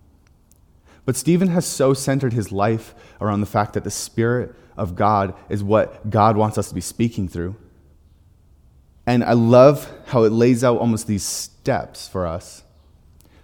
But 1.09 1.15
Stephen 1.15 1.47
has 1.47 1.65
so 1.65 1.95
centered 1.95 2.33
his 2.33 2.51
life 2.51 2.93
around 3.19 3.39
the 3.39 3.47
fact 3.47 3.73
that 3.73 3.83
the 3.83 3.89
Spirit 3.89 4.53
of 4.77 4.95
God 4.95 5.33
is 5.49 5.63
what 5.63 6.07
God 6.11 6.37
wants 6.37 6.55
us 6.55 6.69
to 6.69 6.75
be 6.75 6.81
speaking 6.81 7.27
through. 7.27 7.55
And 9.07 9.23
I 9.23 9.33
love 9.33 9.91
how 10.05 10.21
it 10.21 10.31
lays 10.31 10.63
out 10.63 10.77
almost 10.77 11.07
these 11.07 11.23
steps 11.23 12.07
for 12.07 12.27
us, 12.27 12.61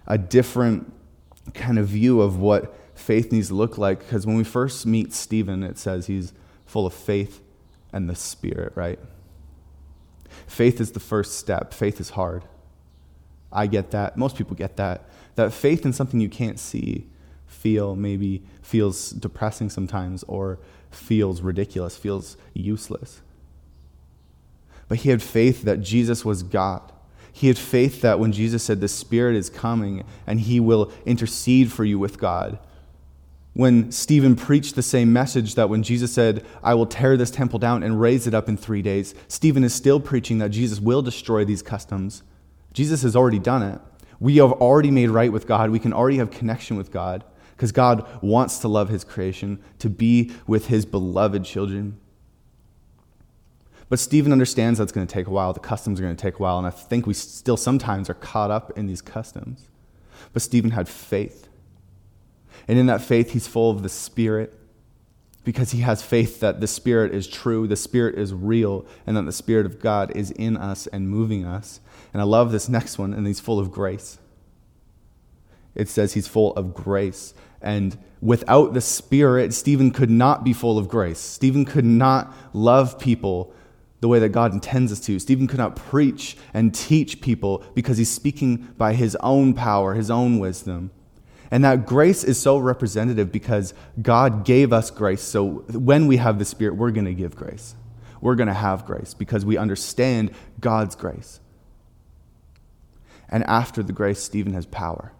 a 0.06 0.16
different 0.16 0.92
kind 1.54 1.80
of 1.80 1.88
view 1.88 2.20
of 2.20 2.38
what 2.38 2.72
faith 2.94 3.32
needs 3.32 3.48
to 3.48 3.56
look 3.56 3.78
like. 3.78 3.98
Because 3.98 4.28
when 4.28 4.36
we 4.36 4.44
first 4.44 4.86
meet 4.86 5.12
Stephen, 5.12 5.64
it 5.64 5.76
says 5.76 6.06
he's 6.06 6.32
full 6.66 6.86
of 6.86 6.94
faith 6.94 7.42
and 7.92 8.08
the 8.08 8.14
Spirit, 8.14 8.74
right? 8.76 9.00
Faith 10.46 10.80
is 10.80 10.92
the 10.92 11.00
first 11.00 11.36
step. 11.36 11.74
Faith 11.74 11.98
is 12.00 12.10
hard. 12.10 12.44
I 13.50 13.66
get 13.66 13.90
that. 13.90 14.16
Most 14.16 14.36
people 14.36 14.54
get 14.54 14.76
that. 14.76 15.08
That 15.34 15.52
faith 15.52 15.84
in 15.84 15.92
something 15.92 16.20
you 16.20 16.28
can't 16.28 16.60
see, 16.60 17.08
feel, 17.56 17.96
maybe 17.96 18.42
feels 18.62 19.10
depressing 19.10 19.70
sometimes, 19.70 20.22
or 20.24 20.58
feels 20.90 21.40
ridiculous, 21.40 21.96
feels 21.96 22.36
useless. 22.54 23.22
But 24.88 24.98
he 24.98 25.10
had 25.10 25.22
faith 25.22 25.62
that 25.62 25.80
Jesus 25.80 26.24
was 26.24 26.42
God. 26.42 26.92
He 27.32 27.48
had 27.48 27.58
faith 27.58 28.00
that 28.02 28.18
when 28.18 28.32
Jesus 28.32 28.62
said, 28.62 28.80
The 28.80 28.88
Spirit 28.88 29.36
is 29.36 29.50
coming 29.50 30.04
and 30.26 30.40
he 30.40 30.60
will 30.60 30.92
intercede 31.04 31.72
for 31.72 31.84
you 31.84 31.98
with 31.98 32.18
God. 32.18 32.58
When 33.52 33.90
Stephen 33.90 34.36
preached 34.36 34.74
the 34.74 34.82
same 34.82 35.12
message 35.12 35.54
that 35.54 35.70
when 35.70 35.82
Jesus 35.82 36.12
said, 36.12 36.44
I 36.62 36.74
will 36.74 36.86
tear 36.86 37.16
this 37.16 37.30
temple 37.30 37.58
down 37.58 37.82
and 37.82 38.00
raise 38.00 38.26
it 38.26 38.34
up 38.34 38.48
in 38.48 38.56
three 38.56 38.82
days, 38.82 39.14
Stephen 39.28 39.64
is 39.64 39.74
still 39.74 39.98
preaching 39.98 40.38
that 40.38 40.50
Jesus 40.50 40.78
will 40.78 41.02
destroy 41.02 41.44
these 41.44 41.62
customs. 41.62 42.22
Jesus 42.72 43.02
has 43.02 43.16
already 43.16 43.38
done 43.38 43.62
it. 43.62 43.80
We 44.20 44.36
have 44.36 44.52
already 44.52 44.90
made 44.90 45.08
right 45.08 45.32
with 45.32 45.46
God. 45.46 45.70
We 45.70 45.78
can 45.78 45.92
already 45.92 46.18
have 46.18 46.30
connection 46.30 46.76
with 46.76 46.90
God 46.90 47.24
because 47.56 47.72
God 47.72 48.06
wants 48.22 48.58
to 48.58 48.68
love 48.68 48.90
his 48.90 49.02
creation, 49.02 49.58
to 49.78 49.88
be 49.88 50.32
with 50.46 50.66
his 50.66 50.84
beloved 50.84 51.44
children. 51.44 51.98
But 53.88 53.98
Stephen 53.98 54.32
understands 54.32 54.78
that's 54.78 54.92
going 54.92 55.06
to 55.06 55.12
take 55.12 55.26
a 55.26 55.30
while. 55.30 55.52
The 55.52 55.60
customs 55.60 55.98
are 55.98 56.02
going 56.02 56.16
to 56.16 56.20
take 56.20 56.38
a 56.38 56.42
while. 56.42 56.58
And 56.58 56.66
I 56.66 56.70
think 56.70 57.06
we 57.06 57.14
still 57.14 57.56
sometimes 57.56 58.10
are 58.10 58.14
caught 58.14 58.50
up 58.50 58.76
in 58.76 58.86
these 58.86 59.00
customs. 59.00 59.68
But 60.32 60.42
Stephen 60.42 60.72
had 60.72 60.88
faith. 60.88 61.48
And 62.68 62.78
in 62.78 62.86
that 62.86 63.00
faith, 63.00 63.30
he's 63.30 63.46
full 63.46 63.70
of 63.70 63.82
the 63.82 63.88
Spirit 63.88 64.52
because 65.44 65.70
he 65.70 65.80
has 65.80 66.02
faith 66.02 66.40
that 66.40 66.60
the 66.60 66.66
Spirit 66.66 67.14
is 67.14 67.28
true, 67.28 67.68
the 67.68 67.76
Spirit 67.76 68.16
is 68.18 68.34
real, 68.34 68.84
and 69.06 69.16
that 69.16 69.22
the 69.22 69.32
Spirit 69.32 69.64
of 69.64 69.80
God 69.80 70.10
is 70.16 70.32
in 70.32 70.56
us 70.56 70.88
and 70.88 71.08
moving 71.08 71.46
us. 71.46 71.80
And 72.12 72.20
I 72.20 72.24
love 72.24 72.50
this 72.50 72.68
next 72.68 72.98
one, 72.98 73.14
and 73.14 73.26
he's 73.26 73.38
full 73.38 73.60
of 73.60 73.70
grace. 73.70 74.18
It 75.76 75.88
says 75.88 76.14
he's 76.14 76.26
full 76.26 76.52
of 76.54 76.74
grace. 76.74 77.34
And 77.62 77.96
without 78.20 78.74
the 78.74 78.80
Spirit, 78.80 79.54
Stephen 79.54 79.90
could 79.90 80.10
not 80.10 80.44
be 80.44 80.52
full 80.52 80.78
of 80.78 80.88
grace. 80.88 81.18
Stephen 81.18 81.64
could 81.64 81.84
not 81.84 82.34
love 82.52 82.98
people 82.98 83.52
the 84.00 84.08
way 84.08 84.18
that 84.18 84.28
God 84.28 84.52
intends 84.52 84.92
us 84.92 85.00
to. 85.00 85.18
Stephen 85.18 85.46
could 85.46 85.58
not 85.58 85.76
preach 85.76 86.36
and 86.52 86.74
teach 86.74 87.20
people 87.20 87.64
because 87.74 87.98
he's 87.98 88.10
speaking 88.10 88.68
by 88.76 88.92
his 88.92 89.16
own 89.16 89.54
power, 89.54 89.94
his 89.94 90.10
own 90.10 90.38
wisdom. 90.38 90.90
And 91.50 91.64
that 91.64 91.86
grace 91.86 92.24
is 92.24 92.38
so 92.38 92.58
representative 92.58 93.32
because 93.32 93.72
God 94.02 94.44
gave 94.44 94.72
us 94.72 94.90
grace. 94.90 95.22
So 95.22 95.64
when 95.72 96.06
we 96.06 96.16
have 96.18 96.38
the 96.38 96.44
Spirit, 96.44 96.76
we're 96.76 96.90
going 96.90 97.06
to 97.06 97.14
give 97.14 97.36
grace. 97.36 97.74
We're 98.20 98.34
going 98.34 98.48
to 98.48 98.54
have 98.54 98.84
grace 98.84 99.14
because 99.14 99.44
we 99.44 99.56
understand 99.56 100.32
God's 100.60 100.96
grace. 100.96 101.40
And 103.28 103.44
after 103.44 103.82
the 103.82 103.92
grace, 103.92 104.22
Stephen 104.22 104.54
has 104.54 104.66
power. 104.66 105.12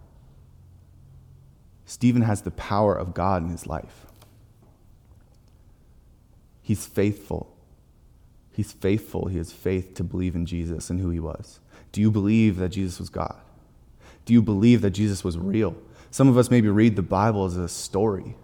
Stephen 1.86 2.22
has 2.22 2.42
the 2.42 2.50
power 2.50 2.94
of 2.94 3.14
God 3.14 3.42
in 3.42 3.48
his 3.48 3.66
life. 3.66 4.06
He's 6.60 6.84
faithful. 6.84 7.56
He's 8.52 8.72
faithful. 8.72 9.26
He 9.26 9.38
has 9.38 9.52
faith 9.52 9.94
to 9.94 10.04
believe 10.04 10.34
in 10.34 10.46
Jesus 10.46 10.90
and 10.90 11.00
who 11.00 11.10
he 11.10 11.20
was. 11.20 11.60
Do 11.92 12.00
you 12.00 12.10
believe 12.10 12.56
that 12.56 12.70
Jesus 12.70 12.98
was 12.98 13.08
God? 13.08 13.36
Do 14.24 14.32
you 14.32 14.42
believe 14.42 14.82
that 14.82 14.90
Jesus 14.90 15.22
was 15.22 15.38
real? 15.38 15.76
Some 16.10 16.28
of 16.28 16.36
us 16.36 16.50
maybe 16.50 16.68
read 16.68 16.96
the 16.96 17.02
Bible 17.02 17.44
as 17.44 17.56
a 17.56 17.68
story. 17.68 18.34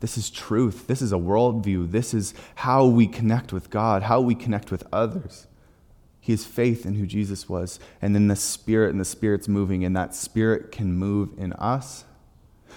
This 0.00 0.18
is 0.18 0.30
truth. 0.30 0.88
This 0.88 1.00
is 1.00 1.12
a 1.12 1.16
worldview. 1.16 1.92
This 1.92 2.12
is 2.12 2.34
how 2.56 2.86
we 2.86 3.06
connect 3.06 3.52
with 3.52 3.70
God, 3.70 4.02
how 4.02 4.20
we 4.20 4.34
connect 4.34 4.70
with 4.70 4.84
others. 4.92 5.46
Has 6.26 6.44
faith 6.44 6.86
in 6.86 6.94
who 6.94 7.06
Jesus 7.06 7.48
was, 7.50 7.78
and 8.00 8.14
then 8.14 8.28
the 8.28 8.36
Spirit, 8.36 8.90
and 8.90 9.00
the 9.00 9.04
Spirit's 9.04 9.46
moving, 9.46 9.84
and 9.84 9.94
that 9.94 10.14
Spirit 10.14 10.72
can 10.72 10.94
move 10.94 11.30
in 11.36 11.52
us. 11.54 12.04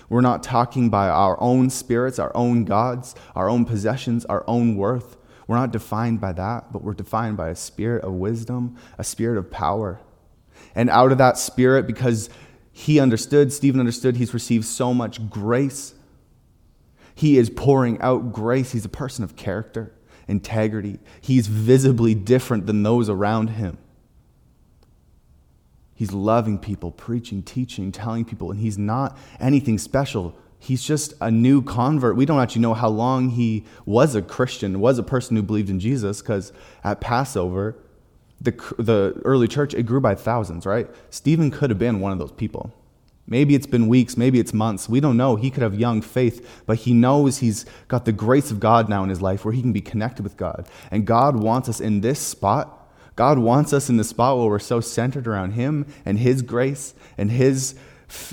We're 0.09 0.21
not 0.21 0.43
talking 0.43 0.89
by 0.89 1.07
our 1.07 1.39
own 1.41 1.69
spirits, 1.69 2.19
our 2.19 2.35
own 2.35 2.65
gods, 2.65 3.15
our 3.35 3.49
own 3.49 3.63
possessions, 3.63 4.25
our 4.25 4.43
own 4.47 4.75
worth. 4.75 5.15
We're 5.47 5.55
not 5.55 5.71
defined 5.71 6.19
by 6.19 6.33
that, 6.33 6.73
but 6.73 6.83
we're 6.83 6.93
defined 6.93 7.37
by 7.37 7.49
a 7.49 7.55
spirit 7.55 8.03
of 8.03 8.13
wisdom, 8.13 8.75
a 8.97 9.03
spirit 9.03 9.37
of 9.37 9.49
power. 9.49 10.01
And 10.75 10.89
out 10.89 11.13
of 11.13 11.17
that 11.19 11.37
spirit, 11.37 11.87
because 11.87 12.29
he 12.73 12.99
understood, 12.99 13.53
Stephen 13.53 13.79
understood, 13.79 14.17
he's 14.17 14.33
received 14.33 14.65
so 14.65 14.93
much 14.93 15.29
grace. 15.29 15.93
He 17.15 17.37
is 17.37 17.49
pouring 17.49 17.99
out 18.01 18.33
grace. 18.33 18.73
He's 18.73 18.85
a 18.85 18.89
person 18.89 19.23
of 19.23 19.37
character 19.37 19.93
integrity. 20.27 21.00
He's 21.22 21.48
visibly 21.48 22.13
different 22.15 22.65
than 22.65 22.84
those 22.84 23.10
around 23.10 23.51
him. 23.51 23.77
He's 25.96 26.12
loving 26.12 26.60
people, 26.60 26.91
preaching, 26.91 27.41
teaching, 27.41 27.91
telling 27.91 28.24
people, 28.24 28.51
and 28.51 28.60
he's 28.60 28.77
not 28.77 29.17
anything 29.39 29.79
special. 29.79 30.36
He's 30.60 30.84
just 30.84 31.13
a 31.22 31.31
new 31.31 31.62
convert. 31.62 32.15
We 32.15 32.25
don't 32.25 32.39
actually 32.39 32.62
know 32.62 32.75
how 32.75 32.89
long 32.89 33.29
he 33.29 33.65
was 33.86 34.13
a 34.13 34.22
Christian, 34.22 34.79
was 34.79 35.00
a 35.00 35.03
person 35.03 35.36
who 35.36 35.41
believed 35.41 35.69
in 35.69 35.79
Jesus, 35.79 36.22
because 36.22 36.53
at 36.84 37.01
Passover, 37.01 37.75
the, 38.39 38.51
the 38.77 39.19
early 39.25 39.48
church, 39.48 39.74
it 39.74 39.84
grew 39.84 40.00
by 40.00 40.13
thousands, 40.13 40.65
right? 40.65 40.88
Stephen 41.10 41.50
could 41.50 41.72
have 41.72 41.79
been 41.79 42.00
one 42.00 42.12
of 42.12 42.19
those 42.19 42.31
people. 42.31 42.74
Maybe 43.29 43.55
it's 43.55 43.67
been 43.67 43.89
weeks, 43.89 44.15
maybe 44.15 44.39
it's 44.39 44.53
months. 44.53 44.88
We 44.88 45.01
don't 45.01 45.17
know. 45.17 45.36
He 45.36 45.51
could 45.51 45.62
have 45.62 45.75
young 45.75 46.01
faith, 46.01 46.63
but 46.65 46.79
he 46.79 46.93
knows 46.93 47.39
he's 47.39 47.65
got 47.89 48.05
the 48.05 48.13
grace 48.13 48.51
of 48.51 48.62
God 48.62 48.88
now 48.88 49.03
in 49.03 49.10
his 49.10 49.22
life 49.22 49.43
where 49.43 49.53
he 49.53 49.62
can 49.62 49.74
be 49.74 49.81
connected 49.81 50.24
with 50.24 50.38
God. 50.38 50.67
And 50.91 51.05
God 51.05 51.36
wants 51.36 51.67
us 51.67 51.81
in 51.81 52.00
this 52.00 52.19
spot. 52.19 52.89
God 53.17 53.38
wants 53.39 53.74
us 53.74 53.89
in 53.89 53.98
the 53.98 54.05
spot 54.05 54.38
where 54.38 54.48
we're 54.48 54.60
so 54.60 54.79
centered 54.79 55.27
around 55.27 55.51
him 55.51 55.86
and 56.05 56.19
his 56.19 56.41
grace 56.41 56.93
and 57.17 57.29
his 57.29 57.75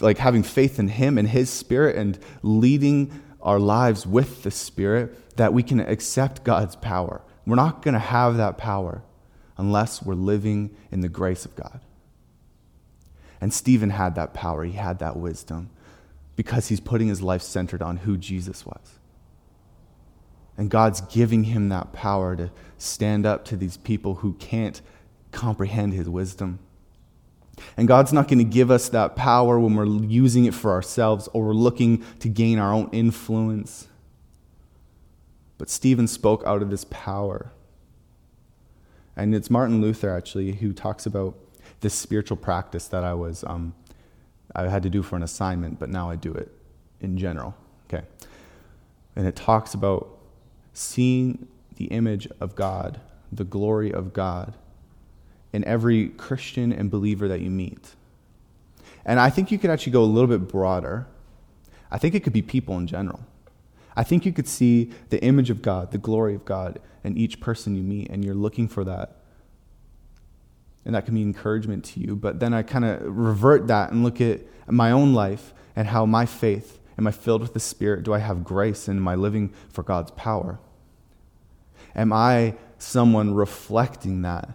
like 0.01 0.19
having 0.19 0.45
faith 0.45 0.79
in 0.79 0.87
him 0.87 1.19
and 1.19 1.29
his 1.29 1.51
spirit 1.51 1.97
and 1.97 2.17
leading 2.43 3.21
our 3.43 3.59
lives 3.59 4.07
with 4.07 4.45
the 4.45 4.51
spirit 4.51 5.37
that 5.37 5.53
we 5.53 5.65
can 5.65 5.81
accept 5.81 6.45
God's 6.45 6.77
power. 6.77 7.23
We're 7.47 7.57
not 7.57 7.83
going 7.83 7.95
to 7.95 7.99
have 7.99 8.37
that 8.37 8.57
power 8.57 9.03
unless 9.59 10.03
we're 10.03 10.15
living 10.15 10.77
in 10.93 11.01
the 11.01 11.09
grace 11.09 11.45
of 11.45 11.57
God. 11.57 11.81
And 13.41 13.53
Stephen 13.53 13.91
had 13.91 14.15
that 14.15 14.35
power, 14.35 14.65
he 14.65 14.73
had 14.73 14.99
that 15.01 15.17
wisdom 15.17 15.71
because 16.37 16.69
he's 16.69 16.81
putting 16.81 17.09
his 17.09 17.23
life 17.23 17.43
centered 17.43 17.83
on 17.83 17.99
who 17.99 18.17
Jesus 18.17 18.67
was. 18.67 18.99
And 20.57 20.71
God's 20.71 21.01
giving 21.03 21.45
him 21.45 21.69
that 21.69 21.93
power 21.93 22.37
to 22.37 22.51
stand 22.79 23.27
up 23.27 23.45
to 23.47 23.57
these 23.57 23.77
people 23.77 24.17
who 24.17 24.35
can't 24.35 24.81
comprehend 25.33 25.93
his 25.93 26.09
wisdom. 26.09 26.61
And 27.77 27.87
God's 27.89 28.13
not 28.13 28.29
going 28.29 28.39
to 28.39 28.45
give 28.45 28.71
us 28.71 28.89
that 28.89 29.17
power 29.17 29.59
when 29.59 29.75
we're 29.75 29.87
using 29.87 30.45
it 30.45 30.55
for 30.55 30.73
ourselves 30.73 31.29
or 31.33 31.47
we're 31.47 31.55
looking 31.55 32.05
to 32.21 32.29
gain 32.29 32.59
our 32.59 32.73
own 32.73 32.89
influence. 32.93 33.89
But 35.59 35.71
Stephen 35.71 36.09
spoke 36.09 36.43
out 36.45 36.63
of 36.63 36.71
this 36.71 36.85
power. 36.85 37.53
And 39.17 39.35
it's 39.35 39.51
Martin 39.51 39.81
Luther, 39.81 40.11
actually, 40.11 40.53
who 40.53 40.73
talks 40.73 41.07
about 41.07 41.37
this 41.85 41.95
spiritual 41.95 42.39
practice 42.39 42.89
that 42.89 43.05
I 43.05 43.13
was 43.13 43.45
um, 43.45 43.75
I 44.55 44.69
had 44.69 44.83
to 44.85 44.91
do 44.91 45.03
for 45.03 45.17
an 45.17 45.23
assignment, 45.23 45.79
but 45.79 45.91
now 45.91 46.09
I 46.09 46.17
do 46.17 46.33
it 46.33 46.51
in 47.03 47.19
general. 47.19 47.55
Okay, 47.87 48.05
and 49.15 49.27
it 49.27 49.37
talks 49.37 49.75
about 49.75 50.09
seeing 50.73 51.47
the 51.77 51.85
image 51.87 52.27
of 52.41 52.55
God, 52.55 53.01
the 53.31 53.45
glory 53.45 53.93
of 53.93 54.15
God, 54.15 54.55
in 55.53 55.63
every 55.65 56.09
Christian 56.09 56.73
and 56.73 56.91
believer 56.91 57.29
that 57.29 57.43
you 57.43 57.51
meet. 57.51 57.91
And 59.05 59.21
I 59.21 59.29
think 59.29 59.53
you 59.53 59.59
could 59.59 59.69
actually 59.69 59.93
go 59.93 60.03
a 60.03 60.07
little 60.07 60.29
bit 60.39 60.49
broader. 60.49 61.07
I 61.91 61.99
think 61.99 62.15
it 62.15 62.21
could 62.25 62.33
be 62.33 62.41
people 62.41 62.79
in 62.79 62.87
general. 62.87 63.21
I 63.95 64.05
think 64.05 64.25
you 64.25 64.33
could 64.33 64.49
see 64.49 64.91
the 65.11 65.23
image 65.23 65.51
of 65.51 65.61
God, 65.61 65.91
the 65.91 65.99
glory 65.99 66.35
of 66.35 66.47
God 66.47 66.81
in 67.05 67.19
each 67.19 67.41
person 67.41 67.77
you 67.77 67.83
meet, 67.83 68.09
and 68.09 68.25
you're 68.25 68.35
looking 68.35 68.69
for 68.69 68.85
that 68.85 69.19
and 70.85 70.95
that 70.95 71.05
can 71.05 71.15
be 71.15 71.23
encouragement 71.23 71.85
to 71.85 72.01
you. 72.01 72.17
But 72.17 72.41
then 72.41 72.55
I 72.55 72.63
kind 72.63 72.85
of 72.85 73.03
revert 73.05 73.67
that 73.69 73.93
and 73.93 74.05
look 74.05 74.21
at 74.21 74.41
my 74.67 74.91
own 74.91 75.15
life 75.15 75.55
and 75.77 75.89
how 75.89 76.07
my 76.07 76.27
faith 76.27 76.79
Am 76.97 77.07
I 77.07 77.11
filled 77.11 77.43
with 77.43 77.55
the 77.55 77.61
Spirit? 77.61 78.05
Do 78.05 78.13
I 78.13 78.19
have 78.19 78.45
grace? 78.45 78.89
And 78.89 78.99
am 78.99 79.09
I 79.09 79.15
living 79.15 79.53
for 79.69 79.83
God's 79.83 80.11
power? 80.13 80.59
Am 81.95 82.13
I 82.13 82.55
someone 82.79 83.35
reflecting 83.35 84.23
that 84.23 84.51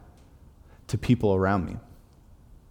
to 0.88 0.98
people 0.98 1.36
around 1.36 1.66
me? 1.66 1.78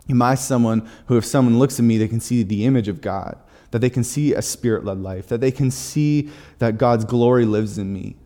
Am 0.08 0.22
I 0.22 0.34
someone 0.34 0.88
who, 1.06 1.18
if 1.18 1.24
someone 1.24 1.58
looks 1.58 1.78
at 1.78 1.84
me, 1.84 1.98
they 1.98 2.08
can 2.08 2.20
see 2.20 2.42
the 2.42 2.64
image 2.64 2.88
of 2.88 3.02
God, 3.02 3.38
that 3.72 3.80
they 3.80 3.90
can 3.90 4.02
see 4.02 4.32
a 4.32 4.40
spirit 4.40 4.84
led 4.84 4.98
life, 4.98 5.28
that 5.28 5.42
they 5.42 5.50
can 5.50 5.70
see 5.70 6.30
that 6.58 6.78
God's 6.78 7.04
glory 7.04 7.44
lives 7.44 7.76
in 7.76 7.92
me? 7.92 8.16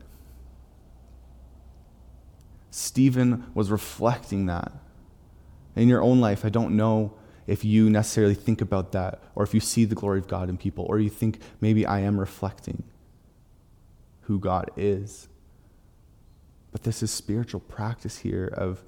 Stephen 2.71 3.45
was 3.53 3.71
reflecting 3.71 4.47
that. 4.47 4.73
In 5.75 5.89
your 5.89 6.03
own 6.03 6.21
life, 6.21 6.45
I 6.45 6.49
don't 6.49 6.77
know 6.77 7.15
if 7.47 7.65
you 7.65 7.91
necessarily 7.91 8.35
think 8.35 8.61
about 8.61 8.93
that 8.93 9.23
or 9.35 9.43
if 9.43 9.55
you 9.55 9.61
see 9.61 9.85
the 9.85 9.95
glory 9.95 10.19
of 10.19 10.29
God 10.29 10.49
in 10.49 10.57
people 10.57 10.85
or 10.89 10.99
you 10.99 11.11
think 11.11 11.41
maybe 11.61 11.85
I 11.85 12.01
am 12.01 12.21
reflecting 12.21 12.85
who 14.23 14.39
God 14.39 14.71
is. 14.77 15.29
But 16.71 16.85
this 16.85 17.03
is 17.03 17.11
spiritual 17.11 17.61
practice 17.61 18.19
here 18.19 18.47
of 18.47 18.85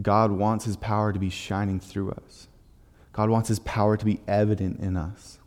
God 0.00 0.32
wants 0.32 0.64
his 0.64 0.76
power 0.76 1.12
to 1.12 1.18
be 1.18 1.30
shining 1.30 1.80
through 1.80 2.10
us. 2.12 2.48
God 3.12 3.30
wants 3.30 3.48
his 3.48 3.60
power 3.60 3.96
to 3.96 4.04
be 4.04 4.20
evident 4.26 4.80
in 4.80 4.96
us. 4.96 5.38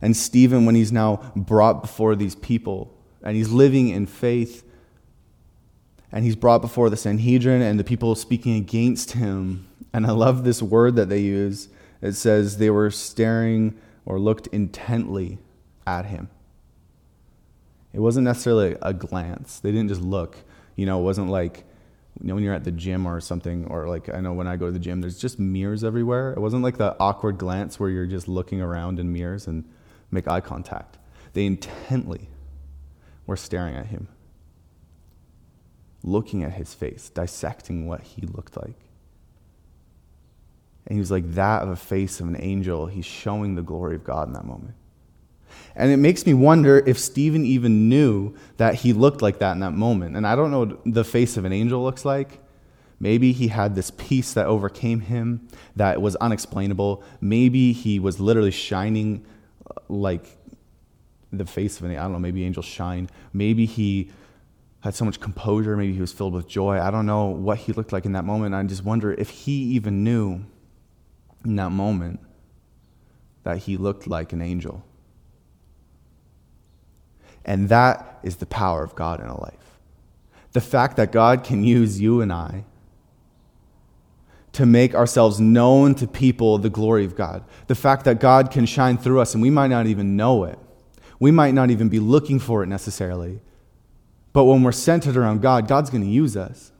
And 0.00 0.16
Stephen, 0.16 0.66
when 0.66 0.74
he's 0.74 0.92
now 0.92 1.32
brought 1.36 1.82
before 1.82 2.16
these 2.16 2.34
people 2.34 2.94
and 3.22 3.36
he's 3.36 3.50
living 3.50 3.88
in 3.88 4.06
faith, 4.06 4.64
and 6.14 6.24
he's 6.24 6.36
brought 6.36 6.62
before 6.62 6.88
the 6.88 6.96
Sanhedrin 6.96 7.60
and 7.60 7.78
the 7.78 7.82
people 7.82 8.14
speaking 8.14 8.54
against 8.54 9.12
him. 9.12 9.66
And 9.92 10.06
I 10.06 10.12
love 10.12 10.44
this 10.44 10.62
word 10.62 10.94
that 10.94 11.08
they 11.08 11.18
use. 11.18 11.68
It 12.00 12.12
says 12.12 12.58
they 12.58 12.70
were 12.70 12.92
staring 12.92 13.76
or 14.06 14.20
looked 14.20 14.46
intently 14.46 15.38
at 15.88 16.06
him. 16.06 16.30
It 17.92 17.98
wasn't 17.98 18.26
necessarily 18.26 18.76
a 18.80 18.94
glance. 18.94 19.58
They 19.58 19.72
didn't 19.72 19.88
just 19.88 20.02
look. 20.02 20.36
You 20.76 20.86
know, 20.86 21.00
it 21.00 21.02
wasn't 21.02 21.30
like 21.30 21.64
you 22.20 22.28
know 22.28 22.36
when 22.36 22.44
you're 22.44 22.54
at 22.54 22.62
the 22.62 22.70
gym 22.70 23.06
or 23.06 23.20
something 23.20 23.66
or 23.66 23.88
like 23.88 24.08
I 24.08 24.20
know 24.20 24.34
when 24.34 24.46
I 24.46 24.54
go 24.54 24.66
to 24.66 24.72
the 24.72 24.78
gym 24.78 25.00
there's 25.00 25.18
just 25.18 25.40
mirrors 25.40 25.82
everywhere. 25.82 26.32
It 26.32 26.38
wasn't 26.38 26.62
like 26.62 26.76
the 26.76 26.94
awkward 27.00 27.38
glance 27.38 27.80
where 27.80 27.90
you're 27.90 28.06
just 28.06 28.28
looking 28.28 28.60
around 28.60 29.00
in 29.00 29.12
mirrors 29.12 29.48
and 29.48 29.64
make 30.12 30.28
eye 30.28 30.40
contact. 30.40 30.96
They 31.32 31.44
intently 31.44 32.28
were 33.26 33.36
staring 33.36 33.74
at 33.74 33.86
him 33.86 34.06
looking 36.04 36.44
at 36.44 36.52
his 36.52 36.74
face, 36.74 37.08
dissecting 37.08 37.86
what 37.86 38.02
he 38.02 38.26
looked 38.26 38.56
like. 38.56 38.76
And 40.86 40.96
he 40.96 41.00
was 41.00 41.10
like 41.10 41.34
that 41.34 41.62
of 41.62 41.70
a 41.70 41.76
face 41.76 42.20
of 42.20 42.28
an 42.28 42.36
angel. 42.38 42.86
He's 42.86 43.06
showing 43.06 43.54
the 43.54 43.62
glory 43.62 43.96
of 43.96 44.04
God 44.04 44.28
in 44.28 44.34
that 44.34 44.44
moment. 44.44 44.74
And 45.74 45.90
it 45.90 45.96
makes 45.96 46.26
me 46.26 46.34
wonder 46.34 46.78
if 46.86 46.98
Stephen 46.98 47.44
even 47.44 47.88
knew 47.88 48.34
that 48.58 48.76
he 48.76 48.92
looked 48.92 49.22
like 49.22 49.38
that 49.38 49.52
in 49.52 49.60
that 49.60 49.72
moment. 49.72 50.16
And 50.16 50.26
I 50.26 50.36
don't 50.36 50.50
know 50.50 50.60
what 50.60 50.80
the 50.84 51.04
face 51.04 51.36
of 51.36 51.44
an 51.44 51.52
angel 51.52 51.82
looks 51.82 52.04
like. 52.04 52.38
Maybe 53.00 53.32
he 53.32 53.48
had 53.48 53.74
this 53.74 53.90
peace 53.90 54.34
that 54.34 54.46
overcame 54.46 55.00
him 55.00 55.48
that 55.74 56.00
was 56.00 56.16
unexplainable. 56.16 57.02
Maybe 57.20 57.72
he 57.72 57.98
was 57.98 58.20
literally 58.20 58.50
shining 58.50 59.24
uh, 59.68 59.80
like 59.88 60.36
the 61.32 61.46
face 61.46 61.78
of 61.80 61.86
an 61.86 61.92
I 61.92 62.02
don't 62.02 62.12
know, 62.12 62.18
maybe 62.18 62.44
angels 62.44 62.66
shine. 62.66 63.08
Maybe 63.32 63.66
he 63.66 64.10
had 64.84 64.94
so 64.94 65.06
much 65.06 65.18
composure. 65.18 65.78
Maybe 65.78 65.94
he 65.94 66.00
was 66.02 66.12
filled 66.12 66.34
with 66.34 66.46
joy. 66.46 66.78
I 66.78 66.90
don't 66.90 67.06
know 67.06 67.24
what 67.24 67.56
he 67.56 67.72
looked 67.72 67.90
like 67.90 68.04
in 68.04 68.12
that 68.12 68.26
moment. 68.26 68.54
I 68.54 68.62
just 68.64 68.84
wonder 68.84 69.14
if 69.14 69.30
he 69.30 69.52
even 69.74 70.04
knew 70.04 70.44
in 71.42 71.56
that 71.56 71.70
moment 71.70 72.20
that 73.44 73.58
he 73.58 73.78
looked 73.78 74.06
like 74.06 74.34
an 74.34 74.42
angel. 74.42 74.84
And 77.46 77.70
that 77.70 78.20
is 78.22 78.36
the 78.36 78.46
power 78.46 78.84
of 78.84 78.94
God 78.94 79.20
in 79.20 79.26
a 79.26 79.40
life. 79.40 79.78
The 80.52 80.60
fact 80.60 80.98
that 80.98 81.12
God 81.12 81.44
can 81.44 81.64
use 81.64 81.98
you 81.98 82.20
and 82.20 82.30
I 82.30 82.64
to 84.52 84.66
make 84.66 84.94
ourselves 84.94 85.40
known 85.40 85.94
to 85.94 86.06
people 86.06 86.58
the 86.58 86.68
glory 86.68 87.06
of 87.06 87.16
God. 87.16 87.42
The 87.68 87.74
fact 87.74 88.04
that 88.04 88.20
God 88.20 88.50
can 88.50 88.66
shine 88.66 88.98
through 88.98 89.20
us 89.20 89.32
and 89.32 89.42
we 89.42 89.48
might 89.48 89.68
not 89.68 89.86
even 89.86 90.14
know 90.14 90.44
it. 90.44 90.58
We 91.18 91.30
might 91.30 91.54
not 91.54 91.70
even 91.70 91.88
be 91.88 92.00
looking 92.00 92.38
for 92.38 92.62
it 92.62 92.66
necessarily. 92.66 93.40
But 94.34 94.44
when 94.44 94.62
we're 94.62 94.72
centered 94.72 95.16
around 95.16 95.40
God, 95.40 95.68
God's 95.68 95.88
going 95.88 96.02
to 96.02 96.10
use 96.10 96.36
us. 96.36 96.72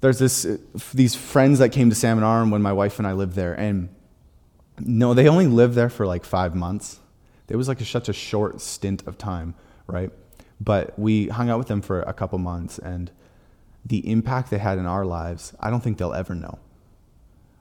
There's 0.00 0.18
this, 0.18 0.44
uh, 0.44 0.56
these 0.92 1.14
friends 1.14 1.58
that 1.60 1.68
came 1.68 1.90
to 1.90 1.94
Salmon 1.94 2.24
Arm 2.24 2.50
when 2.50 2.62
my 2.62 2.72
wife 2.72 2.98
and 2.98 3.06
I 3.06 3.12
lived 3.12 3.34
there, 3.34 3.54
and 3.54 3.90
no, 4.78 5.14
they 5.14 5.28
only 5.28 5.46
lived 5.46 5.74
there 5.74 5.88
for 5.88 6.06
like 6.06 6.24
five 6.24 6.54
months. 6.54 7.00
It 7.48 7.56
was 7.56 7.68
like 7.68 7.80
a, 7.80 7.84
such 7.84 8.08
a 8.08 8.12
short 8.12 8.60
stint 8.60 9.06
of 9.06 9.18
time, 9.18 9.54
right? 9.86 10.10
But 10.60 10.98
we 10.98 11.28
hung 11.28 11.50
out 11.50 11.58
with 11.58 11.68
them 11.68 11.82
for 11.82 12.00
a 12.02 12.14
couple 12.14 12.38
months, 12.38 12.78
and 12.78 13.10
the 13.84 14.10
impact 14.10 14.50
they 14.50 14.58
had 14.58 14.78
in 14.78 14.86
our 14.86 15.04
lives, 15.04 15.54
I 15.60 15.70
don't 15.70 15.80
think 15.80 15.98
they'll 15.98 16.14
ever 16.14 16.34
know. 16.34 16.58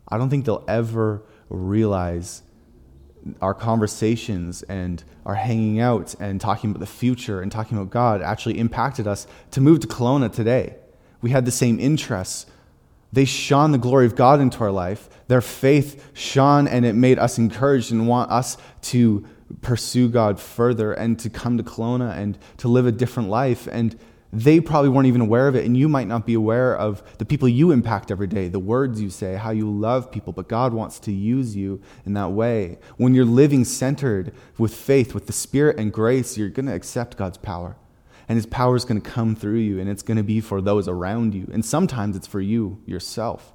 I 0.08 0.18
don't 0.18 0.30
think 0.30 0.46
they'll 0.46 0.64
ever 0.68 1.24
realize 1.50 2.42
our 3.42 3.54
conversations 3.54 4.64
and 4.64 5.04
our 5.26 5.36
hanging 5.36 5.80
out 5.80 6.16
and 6.20 6.40
talking 6.40 6.70
about 6.70 6.80
the 6.80 6.86
future 6.86 7.42
and 7.42 7.52
talking 7.52 7.78
about 7.78 7.90
God 7.90 8.22
actually 8.22 8.60
impacted 8.60 9.08
us 9.08 9.28
to 9.52 9.62
move 9.62 9.80
to 9.82 9.88
Kelowna 9.88 10.32
today. 10.32 10.76
We 11.22 11.32
had 11.32 11.46
the 11.46 11.52
same 11.52 11.80
interests. 11.80 12.46
They 13.12 13.26
shone 13.26 13.72
the 13.72 13.78
glory 13.78 14.06
of 14.06 14.16
God 14.16 14.40
into 14.40 14.60
our 14.60 14.72
life. 14.72 15.10
Their 15.28 15.42
faith 15.42 16.12
shone 16.14 16.68
and 16.68 16.86
it 16.86 16.94
made 16.94 17.18
us 17.18 17.38
encouraged 17.38 17.92
and 17.92 18.08
want 18.08 18.32
us 18.32 18.58
to 18.84 19.26
pursue 19.62 20.10
God 20.10 20.40
further 20.40 20.94
and 20.94 21.18
to 21.20 21.30
come 21.30 21.58
to 21.58 21.64
Kelowna 21.64 22.16
and 22.16 22.38
to 22.58 22.68
live 22.68 22.86
a 22.86 22.92
different 22.92 23.30
life. 23.30 23.68
And 23.72 23.98
they 24.36 24.60
probably 24.60 24.90
weren't 24.90 25.08
even 25.08 25.22
aware 25.22 25.48
of 25.48 25.56
it, 25.56 25.66
and 25.66 25.78
you 25.78 25.88
might 25.88 26.08
not 26.08 26.26
be 26.26 26.34
aware 26.34 26.76
of 26.76 27.02
the 27.20 27.26
people 27.26 27.48
you 27.48 27.72
impact 27.72 28.12
every 28.12 28.28
day, 28.28 28.50
the 28.50 28.60
words 28.60 29.02
you 29.02 29.10
say, 29.10 29.36
how 29.36 29.52
you 29.52 29.72
love 29.72 30.12
people, 30.12 30.34
but 30.34 30.50
God 30.50 30.74
wants 30.74 31.00
to 31.00 31.12
use 31.12 31.56
you 31.56 31.82
in 32.06 32.14
that 32.16 32.32
way. 32.32 32.78
When 32.98 33.16
you're 33.16 33.24
living 33.24 33.64
centered 33.64 34.34
with 34.58 34.74
faith, 34.74 35.14
with 35.14 35.28
the 35.28 35.34
Spirit 35.34 35.80
and 35.80 35.94
grace, 35.94 36.38
you're 36.38 36.50
going 36.50 36.66
to 36.66 36.74
accept 36.74 37.16
God's 37.16 37.38
power. 37.38 37.78
And 38.28 38.36
His 38.36 38.46
power 38.46 38.76
is 38.76 38.84
going 38.84 39.00
to 39.00 39.10
come 39.10 39.36
through 39.36 39.60
you, 39.60 39.80
and 39.80 39.90
it's 39.90 40.04
going 40.04 40.18
to 40.18 40.24
be 40.24 40.42
for 40.42 40.60
those 40.60 40.90
around 40.90 41.34
you. 41.34 41.48
And 41.54 41.64
sometimes 41.64 42.18
it's 42.18 42.28
for 42.28 42.42
you 42.42 42.82
yourself. 42.86 43.54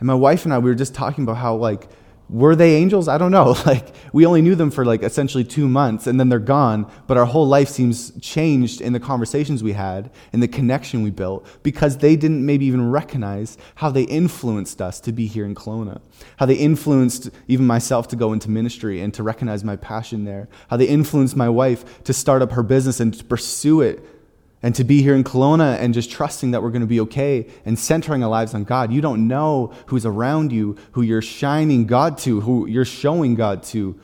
And 0.00 0.08
my 0.08 0.14
wife 0.14 0.44
and 0.44 0.52
I, 0.52 0.58
we 0.58 0.70
were 0.70 0.74
just 0.74 0.94
talking 0.94 1.22
about 1.22 1.36
how, 1.36 1.54
like, 1.54 1.88
were 2.28 2.56
they 2.56 2.74
angels? 2.74 3.08
I 3.08 3.18
don't 3.18 3.30
know. 3.32 3.54
Like, 3.66 3.94
we 4.12 4.24
only 4.24 4.42
knew 4.42 4.54
them 4.54 4.70
for 4.70 4.84
like 4.84 5.02
essentially 5.02 5.42
two 5.42 5.68
months 5.68 6.06
and 6.06 6.20
then 6.20 6.28
they're 6.28 6.38
gone, 6.38 6.90
but 7.08 7.16
our 7.16 7.24
whole 7.24 7.48
life 7.48 7.68
seems 7.68 8.12
changed 8.20 8.80
in 8.80 8.92
the 8.92 9.00
conversations 9.00 9.62
we 9.62 9.72
had 9.72 10.10
and 10.32 10.40
the 10.40 10.46
connection 10.46 11.02
we 11.02 11.10
built 11.10 11.44
because 11.64 11.98
they 11.98 12.14
didn't 12.14 12.46
maybe 12.46 12.64
even 12.66 12.88
recognize 12.90 13.58
how 13.76 13.90
they 13.90 14.04
influenced 14.04 14.80
us 14.80 15.00
to 15.00 15.10
be 15.10 15.26
here 15.26 15.44
in 15.44 15.56
Kelowna, 15.56 16.00
how 16.36 16.46
they 16.46 16.54
influenced 16.54 17.30
even 17.48 17.66
myself 17.66 18.06
to 18.08 18.16
go 18.16 18.32
into 18.32 18.50
ministry 18.50 19.00
and 19.00 19.12
to 19.14 19.24
recognize 19.24 19.64
my 19.64 19.74
passion 19.74 20.24
there, 20.24 20.48
how 20.68 20.76
they 20.76 20.86
influenced 20.86 21.34
my 21.34 21.48
wife 21.48 22.04
to 22.04 22.12
start 22.12 22.40
up 22.40 22.52
her 22.52 22.62
business 22.62 23.00
and 23.00 23.14
to 23.14 23.24
pursue 23.24 23.80
it 23.80 24.15
and 24.62 24.74
to 24.74 24.84
be 24.84 25.02
here 25.02 25.14
in 25.14 25.22
Kelowna 25.22 25.78
and 25.78 25.92
just 25.92 26.10
trusting 26.10 26.52
that 26.52 26.62
we're 26.62 26.70
going 26.70 26.80
to 26.80 26.86
be 26.86 27.00
okay 27.00 27.46
and 27.64 27.78
centering 27.78 28.22
our 28.22 28.30
lives 28.30 28.54
on 28.54 28.64
God. 28.64 28.92
You 28.92 29.00
don't 29.00 29.28
know 29.28 29.72
who's 29.86 30.06
around 30.06 30.50
you, 30.50 30.76
who 30.92 31.02
you're 31.02 31.22
shining 31.22 31.86
God 31.86 32.18
to, 32.18 32.40
who 32.40 32.66
you're 32.66 32.84
showing 32.84 33.34
God 33.34 33.62
to. 33.64 33.98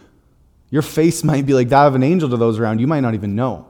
Your 0.71 0.83
face 0.83 1.25
might 1.25 1.47
be 1.47 1.55
like 1.55 1.69
that 1.71 1.87
of 1.87 1.95
an 1.95 2.03
angel 2.03 2.29
to 2.29 2.37
those 2.37 2.59
around. 2.59 2.81
You 2.81 2.87
might 2.87 3.01
not 3.01 3.15
even 3.15 3.35
know. 3.35 3.67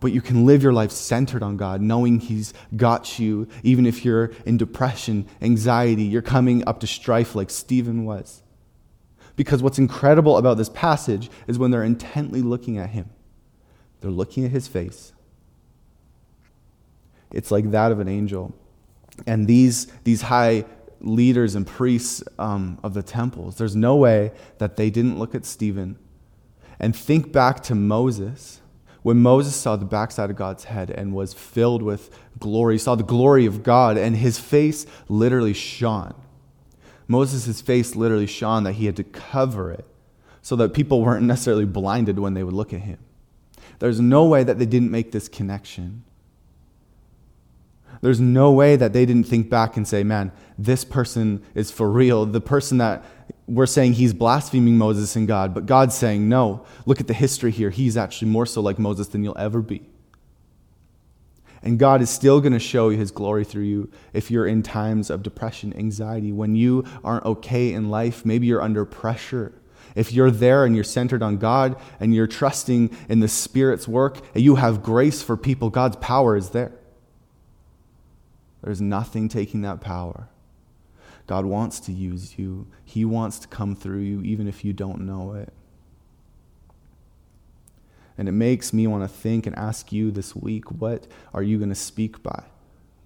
But 0.00 0.12
you 0.12 0.20
can 0.20 0.46
live 0.46 0.62
your 0.62 0.72
life 0.72 0.92
centered 0.92 1.42
on 1.42 1.56
God, 1.56 1.80
knowing 1.80 2.20
He's 2.20 2.54
got 2.76 3.18
you, 3.18 3.48
even 3.64 3.84
if 3.84 4.04
you're 4.04 4.30
in 4.46 4.58
depression, 4.58 5.26
anxiety, 5.42 6.04
you're 6.04 6.22
coming 6.22 6.66
up 6.68 6.78
to 6.80 6.86
strife 6.86 7.34
like 7.34 7.50
Stephen 7.50 8.04
was. 8.04 8.42
Because 9.34 9.60
what's 9.60 9.78
incredible 9.78 10.36
about 10.36 10.56
this 10.56 10.68
passage 10.68 11.30
is 11.48 11.58
when 11.58 11.72
they're 11.72 11.82
intently 11.82 12.42
looking 12.42 12.78
at 12.78 12.90
Him, 12.90 13.10
they're 14.00 14.10
looking 14.10 14.44
at 14.44 14.52
His 14.52 14.68
face 14.68 15.12
it's 17.30 17.50
like 17.50 17.70
that 17.70 17.92
of 17.92 18.00
an 18.00 18.08
angel. 18.08 18.54
And 19.26 19.46
these, 19.46 19.86
these 20.04 20.22
high 20.22 20.64
leaders 21.00 21.54
and 21.54 21.66
priests 21.66 22.22
um, 22.38 22.78
of 22.82 22.94
the 22.94 23.02
temples, 23.02 23.56
there's 23.56 23.76
no 23.76 23.96
way 23.96 24.32
that 24.58 24.76
they 24.76 24.90
didn't 24.90 25.18
look 25.18 25.34
at 25.34 25.44
Stephen 25.44 25.98
and 26.78 26.94
think 26.94 27.32
back 27.32 27.62
to 27.64 27.74
Moses. 27.74 28.60
When 29.02 29.18
Moses 29.18 29.54
saw 29.54 29.76
the 29.76 29.84
backside 29.84 30.30
of 30.30 30.36
God's 30.36 30.64
head 30.64 30.90
and 30.90 31.14
was 31.14 31.32
filled 31.32 31.82
with 31.82 32.16
glory, 32.38 32.78
saw 32.78 32.94
the 32.94 33.04
glory 33.04 33.46
of 33.46 33.62
God, 33.62 33.96
and 33.96 34.16
his 34.16 34.38
face 34.38 34.86
literally 35.08 35.54
shone. 35.54 36.14
Moses' 37.06 37.60
face 37.60 37.96
literally 37.96 38.26
shone 38.26 38.64
that 38.64 38.74
he 38.74 38.86
had 38.86 38.96
to 38.96 39.04
cover 39.04 39.72
it 39.72 39.86
so 40.42 40.56
that 40.56 40.74
people 40.74 41.02
weren't 41.02 41.24
necessarily 41.24 41.64
blinded 41.64 42.18
when 42.18 42.34
they 42.34 42.42
would 42.42 42.54
look 42.54 42.72
at 42.72 42.80
him. 42.80 42.98
There's 43.78 44.00
no 44.00 44.26
way 44.26 44.44
that 44.44 44.58
they 44.58 44.66
didn't 44.66 44.90
make 44.90 45.12
this 45.12 45.28
connection. 45.28 46.04
There's 48.00 48.20
no 48.20 48.52
way 48.52 48.76
that 48.76 48.92
they 48.92 49.04
didn't 49.06 49.26
think 49.26 49.50
back 49.50 49.76
and 49.76 49.86
say, 49.86 50.04
man, 50.04 50.32
this 50.56 50.84
person 50.84 51.42
is 51.54 51.70
for 51.70 51.90
real. 51.90 52.26
The 52.26 52.40
person 52.40 52.78
that 52.78 53.04
we're 53.46 53.66
saying 53.66 53.94
he's 53.94 54.12
blaspheming 54.12 54.76
Moses 54.76 55.16
and 55.16 55.26
God, 55.26 55.54
but 55.54 55.66
God's 55.66 55.94
saying, 55.94 56.28
no, 56.28 56.64
look 56.86 57.00
at 57.00 57.06
the 57.06 57.14
history 57.14 57.50
here. 57.50 57.70
He's 57.70 57.96
actually 57.96 58.30
more 58.30 58.46
so 58.46 58.60
like 58.60 58.78
Moses 58.78 59.08
than 59.08 59.24
you'll 59.24 59.38
ever 59.38 59.62
be. 59.62 59.88
And 61.62 61.78
God 61.78 62.02
is 62.02 62.10
still 62.10 62.40
going 62.40 62.52
to 62.52 62.60
show 62.60 62.88
you 62.90 62.98
his 62.98 63.10
glory 63.10 63.44
through 63.44 63.64
you 63.64 63.90
if 64.12 64.30
you're 64.30 64.46
in 64.46 64.62
times 64.62 65.10
of 65.10 65.22
depression, 65.22 65.76
anxiety, 65.76 66.30
when 66.30 66.54
you 66.54 66.84
aren't 67.02 67.24
okay 67.24 67.72
in 67.72 67.90
life, 67.90 68.24
maybe 68.24 68.46
you're 68.46 68.62
under 68.62 68.84
pressure. 68.84 69.52
If 69.96 70.12
you're 70.12 70.30
there 70.30 70.64
and 70.64 70.76
you're 70.76 70.84
centered 70.84 71.22
on 71.22 71.38
God 71.38 71.74
and 71.98 72.14
you're 72.14 72.28
trusting 72.28 72.96
in 73.08 73.18
the 73.20 73.26
Spirit's 73.26 73.88
work 73.88 74.18
and 74.34 74.44
you 74.44 74.54
have 74.54 74.82
grace 74.82 75.22
for 75.22 75.36
people, 75.36 75.70
God's 75.70 75.96
power 75.96 76.36
is 76.36 76.50
there. 76.50 76.77
There's 78.62 78.80
nothing 78.80 79.28
taking 79.28 79.62
that 79.62 79.80
power. 79.80 80.28
God 81.26 81.44
wants 81.44 81.78
to 81.80 81.92
use 81.92 82.38
you, 82.38 82.66
He 82.84 83.04
wants 83.04 83.38
to 83.40 83.48
come 83.48 83.76
through 83.76 84.00
you, 84.00 84.22
even 84.22 84.48
if 84.48 84.64
you 84.64 84.72
don't 84.72 85.02
know 85.02 85.34
it. 85.34 85.52
And 88.16 88.28
it 88.28 88.32
makes 88.32 88.72
me 88.72 88.86
want 88.86 89.04
to 89.04 89.08
think 89.08 89.46
and 89.46 89.54
ask 89.56 89.92
you 89.92 90.10
this 90.10 90.34
week 90.34 90.72
what 90.72 91.06
are 91.32 91.42
you 91.42 91.58
going 91.58 91.68
to 91.68 91.74
speak 91.74 92.22
by? 92.22 92.44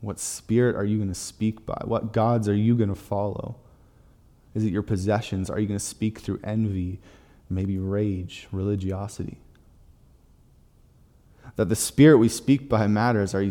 What 0.00 0.18
spirit 0.18 0.74
are 0.74 0.84
you 0.84 0.96
going 0.96 1.10
to 1.10 1.14
speak 1.14 1.66
by? 1.66 1.80
What 1.84 2.12
gods 2.12 2.48
are 2.48 2.54
you 2.54 2.74
going 2.74 2.88
to 2.88 2.94
follow? 2.94 3.56
Is 4.54 4.64
it 4.64 4.72
your 4.72 4.82
possessions? 4.82 5.50
Are 5.50 5.58
you 5.58 5.66
going 5.66 5.78
to 5.78 5.84
speak 5.84 6.20
through 6.20 6.40
envy, 6.42 6.98
maybe 7.50 7.78
rage, 7.78 8.48
religiosity? 8.52 9.38
That 11.56 11.68
the 11.68 11.76
spirit 11.76 12.18
we 12.18 12.28
speak 12.28 12.68
by 12.68 12.86
matters. 12.86 13.34
Are 13.34 13.42
you 13.42 13.50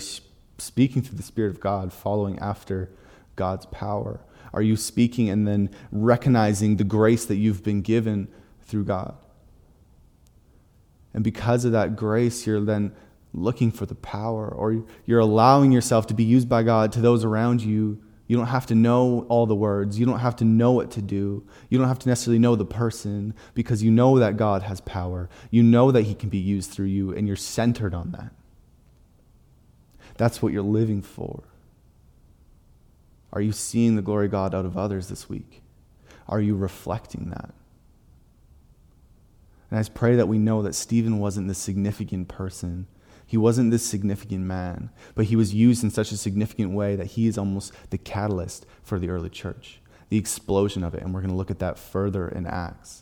speaking 0.61 1.01
through 1.01 1.17
the 1.17 1.23
Spirit 1.23 1.49
of 1.49 1.59
God, 1.59 1.91
following 1.91 2.39
after 2.39 2.89
God's 3.35 3.65
power? 3.67 4.21
Are 4.53 4.61
you 4.61 4.75
speaking 4.75 5.29
and 5.29 5.47
then 5.47 5.69
recognizing 5.91 6.77
the 6.77 6.83
grace 6.83 7.25
that 7.25 7.35
you've 7.35 7.63
been 7.63 7.81
given 7.81 8.27
through 8.63 8.85
God? 8.85 9.15
And 11.13 11.23
because 11.23 11.65
of 11.65 11.71
that 11.73 11.95
grace, 11.95 12.45
you're 12.45 12.61
then 12.61 12.93
looking 13.33 13.71
for 13.71 13.85
the 13.85 13.95
power, 13.95 14.47
or 14.47 14.83
you're 15.05 15.19
allowing 15.19 15.71
yourself 15.71 16.07
to 16.07 16.13
be 16.13 16.23
used 16.23 16.49
by 16.49 16.63
God 16.63 16.91
to 16.93 17.01
those 17.01 17.23
around 17.23 17.61
you. 17.61 18.01
You 18.27 18.37
don't 18.37 18.47
have 18.47 18.65
to 18.67 18.75
know 18.75 19.25
all 19.27 19.45
the 19.45 19.55
words. 19.55 19.99
You 19.99 20.05
don't 20.05 20.19
have 20.19 20.37
to 20.37 20.45
know 20.45 20.71
what 20.71 20.91
to 20.91 21.01
do. 21.01 21.45
You 21.69 21.77
don't 21.77 21.87
have 21.87 21.99
to 21.99 22.09
necessarily 22.09 22.39
know 22.39 22.55
the 22.55 22.65
person 22.65 23.33
because 23.53 23.83
you 23.83 23.91
know 23.91 24.19
that 24.19 24.37
God 24.37 24.63
has 24.63 24.79
power. 24.81 25.29
You 25.49 25.63
know 25.63 25.91
that 25.91 26.03
He 26.03 26.13
can 26.13 26.29
be 26.29 26.37
used 26.37 26.71
through 26.71 26.85
you, 26.85 27.13
and 27.13 27.27
you're 27.27 27.35
centered 27.35 27.93
on 27.93 28.11
that. 28.11 28.31
That's 30.21 30.39
what 30.39 30.53
you're 30.53 30.61
living 30.61 31.01
for. 31.01 31.41
Are 33.33 33.41
you 33.41 33.51
seeing 33.51 33.95
the 33.95 34.03
glory 34.03 34.27
of 34.27 34.31
God 34.31 34.53
out 34.53 34.65
of 34.65 34.77
others 34.77 35.07
this 35.07 35.27
week? 35.27 35.63
Are 36.27 36.39
you 36.39 36.55
reflecting 36.55 37.31
that? 37.31 37.49
And 39.71 39.79
I 39.79 39.83
pray 39.89 40.15
that 40.17 40.27
we 40.27 40.37
know 40.37 40.61
that 40.61 40.75
Stephen 40.75 41.17
wasn't 41.17 41.47
this 41.47 41.57
significant 41.57 42.27
person. 42.27 42.85
He 43.25 43.35
wasn't 43.35 43.71
this 43.71 43.83
significant 43.83 44.45
man, 44.45 44.91
but 45.15 45.25
he 45.25 45.35
was 45.35 45.55
used 45.55 45.83
in 45.83 45.89
such 45.89 46.11
a 46.11 46.17
significant 46.17 46.71
way 46.73 46.95
that 46.95 47.07
he 47.07 47.25
is 47.25 47.35
almost 47.35 47.73
the 47.89 47.97
catalyst 47.97 48.67
for 48.83 48.99
the 48.99 49.09
early 49.09 49.31
church, 49.31 49.81
the 50.09 50.19
explosion 50.19 50.83
of 50.83 50.93
it. 50.93 51.01
And 51.01 51.15
we're 51.15 51.21
going 51.21 51.31
to 51.31 51.35
look 51.35 51.49
at 51.49 51.57
that 51.57 51.79
further 51.79 52.27
in 52.27 52.45
Acts. 52.45 53.01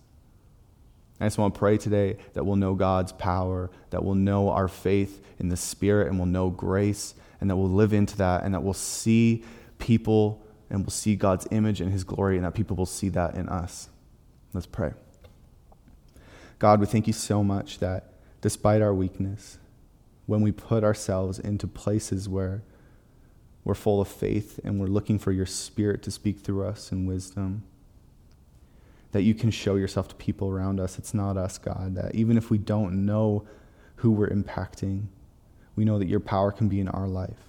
I 1.19 1.25
just 1.25 1.37
want 1.37 1.53
to 1.53 1.59
pray 1.59 1.77
today 1.77 2.17
that 2.33 2.45
we'll 2.45 2.55
know 2.55 2.75
God's 2.75 3.11
power, 3.11 3.69
that 3.89 4.03
we'll 4.03 4.15
know 4.15 4.49
our 4.49 4.67
faith 4.67 5.21
in 5.37 5.49
the 5.49 5.57
Spirit, 5.57 6.07
and 6.07 6.17
we'll 6.17 6.27
know 6.27 6.49
grace, 6.49 7.13
and 7.41 7.49
that 7.49 7.57
we'll 7.57 7.69
live 7.69 7.93
into 7.93 8.17
that, 8.17 8.43
and 8.43 8.53
that 8.53 8.63
we'll 8.63 8.73
see 8.73 9.43
people 9.77 10.41
and 10.69 10.81
we'll 10.81 10.91
see 10.91 11.15
God's 11.15 11.47
image 11.51 11.81
and 11.81 11.91
His 11.91 12.03
glory, 12.03 12.37
and 12.37 12.45
that 12.45 12.53
people 12.53 12.77
will 12.77 12.85
see 12.85 13.09
that 13.09 13.35
in 13.35 13.49
us. 13.49 13.89
Let's 14.53 14.67
pray. 14.67 14.93
God, 16.59 16.79
we 16.79 16.85
thank 16.85 17.07
you 17.07 17.13
so 17.13 17.43
much 17.43 17.79
that 17.79 18.13
despite 18.41 18.81
our 18.81 18.93
weakness, 18.93 19.57
when 20.25 20.41
we 20.41 20.51
put 20.51 20.83
ourselves 20.83 21.39
into 21.39 21.67
places 21.67 22.29
where 22.29 22.61
we're 23.63 23.73
full 23.73 23.99
of 23.99 24.07
faith 24.07 24.59
and 24.63 24.79
we're 24.79 24.87
looking 24.87 25.17
for 25.17 25.31
your 25.31 25.45
Spirit 25.45 26.03
to 26.03 26.11
speak 26.11 26.39
through 26.39 26.65
us 26.65 26.91
in 26.91 27.05
wisdom, 27.05 27.63
that 29.11 29.23
you 29.23 29.33
can 29.33 29.51
show 29.51 29.75
yourself 29.75 30.07
to 30.09 30.15
people 30.15 30.49
around 30.49 30.79
us. 30.79 30.99
It's 30.99 31.13
not 31.13 31.37
us, 31.37 31.57
God, 31.57 31.95
that 31.95 32.15
even 32.15 32.37
if 32.37 32.49
we 32.49 32.57
don't 32.57 33.05
know 33.05 33.45
who 33.97 34.11
we're 34.11 34.29
impacting, 34.29 35.07
we 35.75 35.85
know 35.85 35.97
that 35.99 36.07
your 36.07 36.19
power 36.19 36.51
can 36.51 36.67
be 36.67 36.79
in 36.79 36.87
our 36.89 37.07
life, 37.07 37.39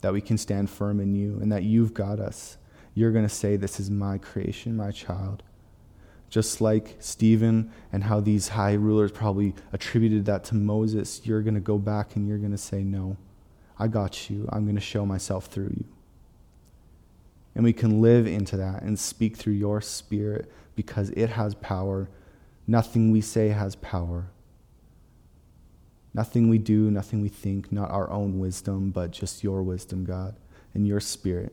that 0.00 0.12
we 0.12 0.20
can 0.20 0.38
stand 0.38 0.70
firm 0.70 1.00
in 1.00 1.14
you, 1.14 1.38
and 1.40 1.52
that 1.52 1.64
you've 1.64 1.92
got 1.92 2.18
us. 2.18 2.56
You're 2.94 3.12
going 3.12 3.26
to 3.26 3.34
say, 3.34 3.56
This 3.56 3.78
is 3.78 3.90
my 3.90 4.18
creation, 4.18 4.76
my 4.76 4.90
child. 4.90 5.42
Just 6.30 6.60
like 6.60 6.96
Stephen 6.98 7.70
and 7.92 8.04
how 8.04 8.20
these 8.20 8.48
high 8.48 8.72
rulers 8.72 9.12
probably 9.12 9.54
attributed 9.72 10.24
that 10.24 10.44
to 10.44 10.54
Moses, 10.54 11.20
you're 11.24 11.42
going 11.42 11.54
to 11.54 11.60
go 11.60 11.78
back 11.78 12.16
and 12.16 12.26
you're 12.26 12.38
going 12.38 12.52
to 12.52 12.58
say, 12.58 12.82
No, 12.82 13.16
I 13.78 13.88
got 13.88 14.30
you. 14.30 14.48
I'm 14.50 14.64
going 14.64 14.76
to 14.76 14.80
show 14.80 15.04
myself 15.04 15.46
through 15.46 15.74
you. 15.76 15.84
And 17.54 17.64
we 17.64 17.72
can 17.72 18.00
live 18.00 18.26
into 18.26 18.56
that 18.56 18.82
and 18.82 18.98
speak 18.98 19.36
through 19.36 19.52
your 19.54 19.80
spirit 19.80 20.50
because 20.74 21.10
it 21.10 21.30
has 21.30 21.54
power. 21.54 22.08
Nothing 22.66 23.10
we 23.10 23.20
say 23.20 23.48
has 23.48 23.76
power. 23.76 24.26
Nothing 26.12 26.48
we 26.48 26.58
do, 26.58 26.90
nothing 26.90 27.20
we 27.20 27.28
think, 27.28 27.72
not 27.72 27.90
our 27.90 28.10
own 28.10 28.38
wisdom, 28.38 28.90
but 28.90 29.10
just 29.10 29.42
your 29.42 29.62
wisdom, 29.62 30.04
God, 30.04 30.36
and 30.72 30.86
your 30.86 31.00
spirit. 31.00 31.52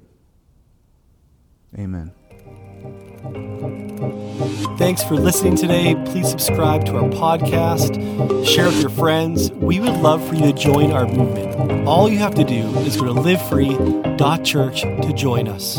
Amen. 1.77 2.11
Thanks 4.77 5.03
for 5.03 5.15
listening 5.15 5.55
today. 5.55 5.95
Please 6.05 6.29
subscribe 6.29 6.85
to 6.85 6.97
our 6.97 7.09
podcast, 7.09 7.95
share 8.45 8.65
with 8.65 8.81
your 8.81 8.89
friends. 8.89 9.51
We 9.51 9.79
would 9.79 9.97
love 9.97 10.27
for 10.27 10.33
you 10.33 10.51
to 10.51 10.53
join 10.53 10.91
our 10.91 11.05
movement. 11.05 11.87
All 11.87 12.09
you 12.09 12.17
have 12.17 12.35
to 12.35 12.43
do 12.43 12.67
is 12.79 12.97
go 12.97 13.05
to 13.05 13.13
livefree.church 13.13 14.81
to 14.81 15.13
join 15.13 15.47
us. 15.47 15.77